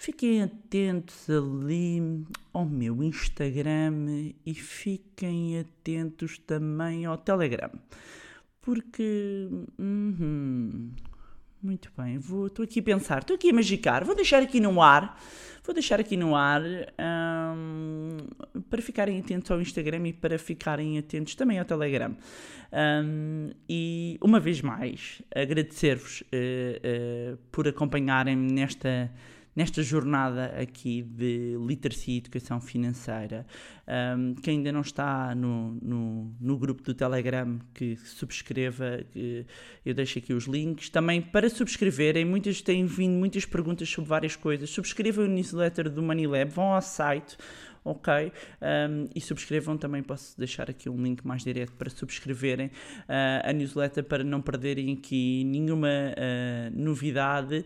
Fiquem 0.04 0.42
atentos 0.42 1.30
ali 1.30 2.26
ao 2.52 2.66
meu 2.66 3.02
Instagram 3.02 4.32
e 4.44 4.52
fiquem 4.52 5.58
atentos 5.58 6.36
também 6.36 7.06
ao 7.06 7.16
Telegram. 7.16 7.70
Porque. 8.60 9.48
Uhum, 9.78 10.90
muito 11.62 11.90
bem, 11.96 12.16
estou 12.16 12.62
aqui 12.62 12.80
a 12.80 12.82
pensar, 12.82 13.22
estou 13.22 13.34
aqui 13.34 13.48
a 13.48 13.54
magicar, 13.54 14.04
vou 14.04 14.14
deixar 14.14 14.42
aqui 14.42 14.60
no 14.60 14.82
ar, 14.82 15.18
vou 15.64 15.72
deixar 15.72 15.98
aqui 15.98 16.18
no 16.18 16.36
ar 16.36 16.60
um, 16.60 18.18
para 18.68 18.82
ficarem 18.82 19.18
atentos 19.18 19.50
ao 19.50 19.58
Instagram 19.58 20.08
e 20.08 20.12
para 20.12 20.38
ficarem 20.38 20.98
atentos 20.98 21.34
também 21.34 21.58
ao 21.58 21.64
Telegram. 21.64 22.14
Um, 22.70 23.52
e 23.66 24.18
uma 24.20 24.38
vez 24.38 24.60
mais, 24.60 25.22
agradecer-vos 25.34 26.20
uh, 26.20 26.26
uh, 26.26 27.38
por 27.50 27.66
acompanharem-me 27.66 28.52
nesta 28.52 29.10
nesta 29.54 29.82
jornada 29.82 30.46
aqui 30.60 31.02
de 31.02 31.56
literacia 31.58 32.14
e 32.14 32.18
educação 32.18 32.60
financeira. 32.60 33.46
Um, 33.86 34.34
quem 34.34 34.58
ainda 34.58 34.72
não 34.72 34.80
está 34.80 35.34
no, 35.34 35.78
no, 35.82 36.34
no, 36.40 36.58
grupo 36.58 36.82
do 36.82 36.94
Telegram, 36.94 37.58
que 37.72 37.96
subscreva, 37.96 39.04
que 39.12 39.46
eu 39.84 39.94
deixo 39.94 40.18
aqui 40.18 40.32
os 40.32 40.44
links. 40.44 40.88
Também 40.88 41.20
para 41.20 41.48
subscreverem, 41.48 42.24
muitas 42.24 42.60
têm 42.60 42.86
vindo 42.86 43.18
muitas 43.18 43.44
perguntas 43.44 43.88
sobre 43.88 44.08
várias 44.08 44.36
coisas. 44.36 44.70
Subscrevam 44.70 45.26
o 45.26 45.28
newsletter 45.28 45.90
do 45.90 46.02
Money 46.02 46.26
vão 46.46 46.72
ao 46.72 46.82
site 46.82 47.36
ok? 47.84 48.32
Um, 48.62 49.08
e 49.14 49.20
subscrevam 49.20 49.76
também, 49.76 50.02
posso 50.02 50.36
deixar 50.38 50.70
aqui 50.70 50.88
um 50.88 51.00
link 51.02 51.24
mais 51.24 51.44
direto 51.44 51.72
para 51.72 51.90
subscreverem 51.90 52.68
uh, 52.68 52.70
a 53.44 53.52
newsletter 53.52 54.02
para 54.04 54.24
não 54.24 54.40
perderem 54.40 54.94
aqui 54.94 55.44
nenhuma 55.44 55.88
uh, 55.88 56.72
novidade. 56.74 57.64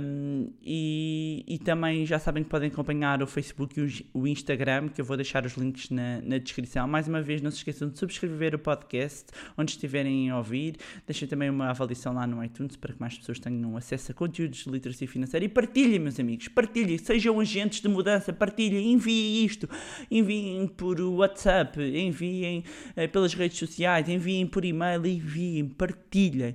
Um, 0.00 0.50
e, 0.62 1.44
e, 1.48 1.58
também 1.58 2.04
já 2.04 2.18
sabem 2.18 2.42
que 2.42 2.50
podem 2.50 2.68
acompanhar 2.68 3.22
o 3.22 3.26
Facebook 3.26 3.80
e 3.80 4.06
o, 4.12 4.26
Instagram, 4.26 4.88
que 4.88 5.00
eu 5.00 5.04
vou 5.04 5.16
deixar 5.16 5.46
os 5.46 5.54
links 5.54 5.88
na, 5.88 6.20
na, 6.20 6.38
descrição. 6.38 6.86
Mais 6.86 7.08
uma 7.08 7.22
vez, 7.22 7.40
não 7.40 7.50
se 7.50 7.58
esqueçam 7.58 7.88
de 7.88 7.98
subscrever 7.98 8.54
o 8.54 8.58
podcast 8.58 9.26
onde 9.56 9.72
estiverem 9.72 10.28
a 10.28 10.36
ouvir, 10.36 10.76
deixem 11.06 11.26
também 11.26 11.48
uma 11.48 11.70
avaliação 11.70 12.12
lá 12.12 12.26
no 12.26 12.44
iTunes 12.44 12.76
para 12.76 12.92
que 12.92 13.00
mais 13.00 13.16
pessoas 13.16 13.38
tenham 13.38 13.76
acesso 13.76 14.12
a 14.12 14.14
conteúdos 14.14 14.64
de 14.64 14.70
literacia 14.70 15.08
financeira. 15.08 15.44
E 15.44 15.48
partilhem, 15.48 15.98
meus 15.98 16.20
amigos, 16.20 16.48
partilhem, 16.48 16.98
sejam 16.98 17.40
agentes 17.40 17.80
de 17.80 17.88
mudança, 17.88 18.32
partilhem, 18.32 18.92
enviem 18.92 19.37
isto, 19.44 19.68
enviem 20.10 20.66
por 20.66 21.00
WhatsApp, 21.00 21.80
enviem 21.80 22.64
uh, 22.96 23.08
pelas 23.08 23.34
redes 23.34 23.58
sociais, 23.58 24.08
enviem 24.08 24.46
por 24.46 24.64
e-mail, 24.64 25.06
enviem, 25.06 25.68
partilhem. 25.68 26.54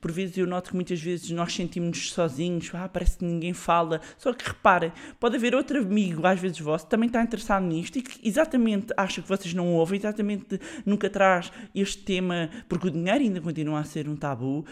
Por 0.00 0.10
vezes 0.10 0.36
eu 0.36 0.46
noto 0.46 0.70
que 0.70 0.74
muitas 0.74 1.00
vezes 1.00 1.30
nós 1.30 1.52
sentimos-nos 1.52 2.12
sozinhos, 2.12 2.70
ah, 2.74 2.88
parece 2.88 3.18
que 3.18 3.24
ninguém 3.24 3.52
fala. 3.52 4.00
Só 4.18 4.32
que 4.32 4.46
reparem, 4.46 4.92
pode 5.20 5.36
haver 5.36 5.54
outro 5.54 5.78
amigo, 5.78 6.26
às 6.26 6.40
vezes 6.40 6.58
vosso, 6.58 6.84
que 6.84 6.90
também 6.90 7.06
está 7.06 7.22
interessado 7.22 7.64
nisto 7.64 7.98
e 7.98 8.02
que 8.02 8.26
exatamente 8.26 8.92
acha 8.96 9.22
que 9.22 9.28
vocês 9.28 9.54
não 9.54 9.74
ouvem, 9.74 9.98
exatamente 9.98 10.60
nunca 10.84 11.08
traz 11.08 11.52
este 11.74 12.02
tema, 12.02 12.50
porque 12.68 12.88
o 12.88 12.90
dinheiro 12.90 13.20
ainda 13.20 13.40
continua 13.40 13.80
a 13.80 13.84
ser 13.84 14.08
um 14.08 14.16
tabu, 14.16 14.64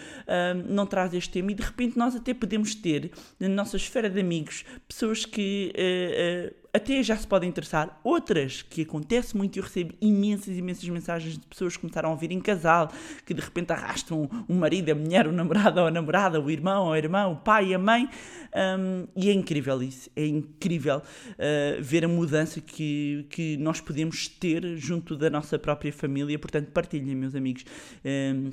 não 0.68 0.86
traz 0.86 1.14
este 1.14 1.30
tema 1.30 1.52
e 1.52 1.54
de 1.54 1.62
repente 1.62 1.96
nós 1.96 2.14
até 2.14 2.34
podemos 2.34 2.74
ter 2.74 3.10
na 3.38 3.48
nossa 3.48 3.76
esfera 3.76 4.08
de 4.10 4.20
amigos 4.20 4.64
pessoas 4.88 5.24
que. 5.24 5.72
Uh, 5.74 6.60
uh, 6.60 6.63
até 6.74 7.00
já 7.04 7.16
se 7.16 7.26
podem 7.26 7.48
interessar. 7.48 8.00
Outras 8.02 8.60
que 8.60 8.82
acontece 8.82 9.36
muito, 9.36 9.56
eu 9.56 9.62
recebo 9.62 9.94
imensas, 10.00 10.56
imensas 10.56 10.88
mensagens 10.88 11.38
de 11.38 11.46
pessoas 11.46 11.76
que 11.76 11.82
começaram 11.82 12.12
a 12.12 12.16
vir 12.16 12.32
em 12.32 12.40
casal, 12.40 12.90
que 13.24 13.32
de 13.32 13.40
repente 13.40 13.72
arrastam 13.72 14.28
o 14.48 14.54
marido, 14.54 14.90
a 14.90 14.94
mulher, 14.94 15.28
o 15.28 15.32
namorado 15.32 15.80
ou 15.80 15.86
a 15.86 15.90
namorada, 15.90 16.40
o 16.40 16.50
irmão 16.50 16.86
ou 16.86 16.92
a 16.92 16.98
irmã, 16.98 17.28
o 17.28 17.36
pai 17.36 17.72
a 17.72 17.78
mãe. 17.78 18.10
Um, 18.54 19.06
e 19.14 19.30
é 19.30 19.32
incrível 19.32 19.80
isso, 19.82 20.10
é 20.16 20.26
incrível 20.26 20.98
uh, 20.98 21.82
ver 21.82 22.04
a 22.04 22.08
mudança 22.08 22.60
que, 22.60 23.24
que 23.30 23.56
nós 23.58 23.80
podemos 23.80 24.26
ter 24.26 24.76
junto 24.76 25.16
da 25.16 25.30
nossa 25.30 25.56
própria 25.58 25.92
família. 25.92 26.36
Portanto, 26.38 26.72
partilhem, 26.72 27.14
meus 27.14 27.36
amigos. 27.36 27.64
Um, 28.04 28.50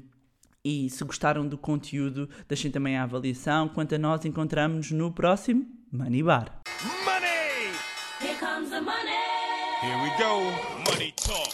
e 0.64 0.92
se 0.92 1.04
gostaram 1.04 1.48
do 1.48 1.58
conteúdo, 1.58 2.30
deixem 2.48 2.70
também 2.70 2.96
a 2.96 3.02
avaliação. 3.02 3.68
Quanto 3.68 3.96
a 3.96 3.98
nós, 3.98 4.24
encontramos-nos 4.26 4.92
no 4.92 5.12
próximo 5.12 5.66
Money 5.92 6.22
Bar. 6.22 6.62
Here 9.82 9.98
we 10.04 10.12
go. 10.20 10.44
Money 10.86 11.12
talk. 11.16 11.51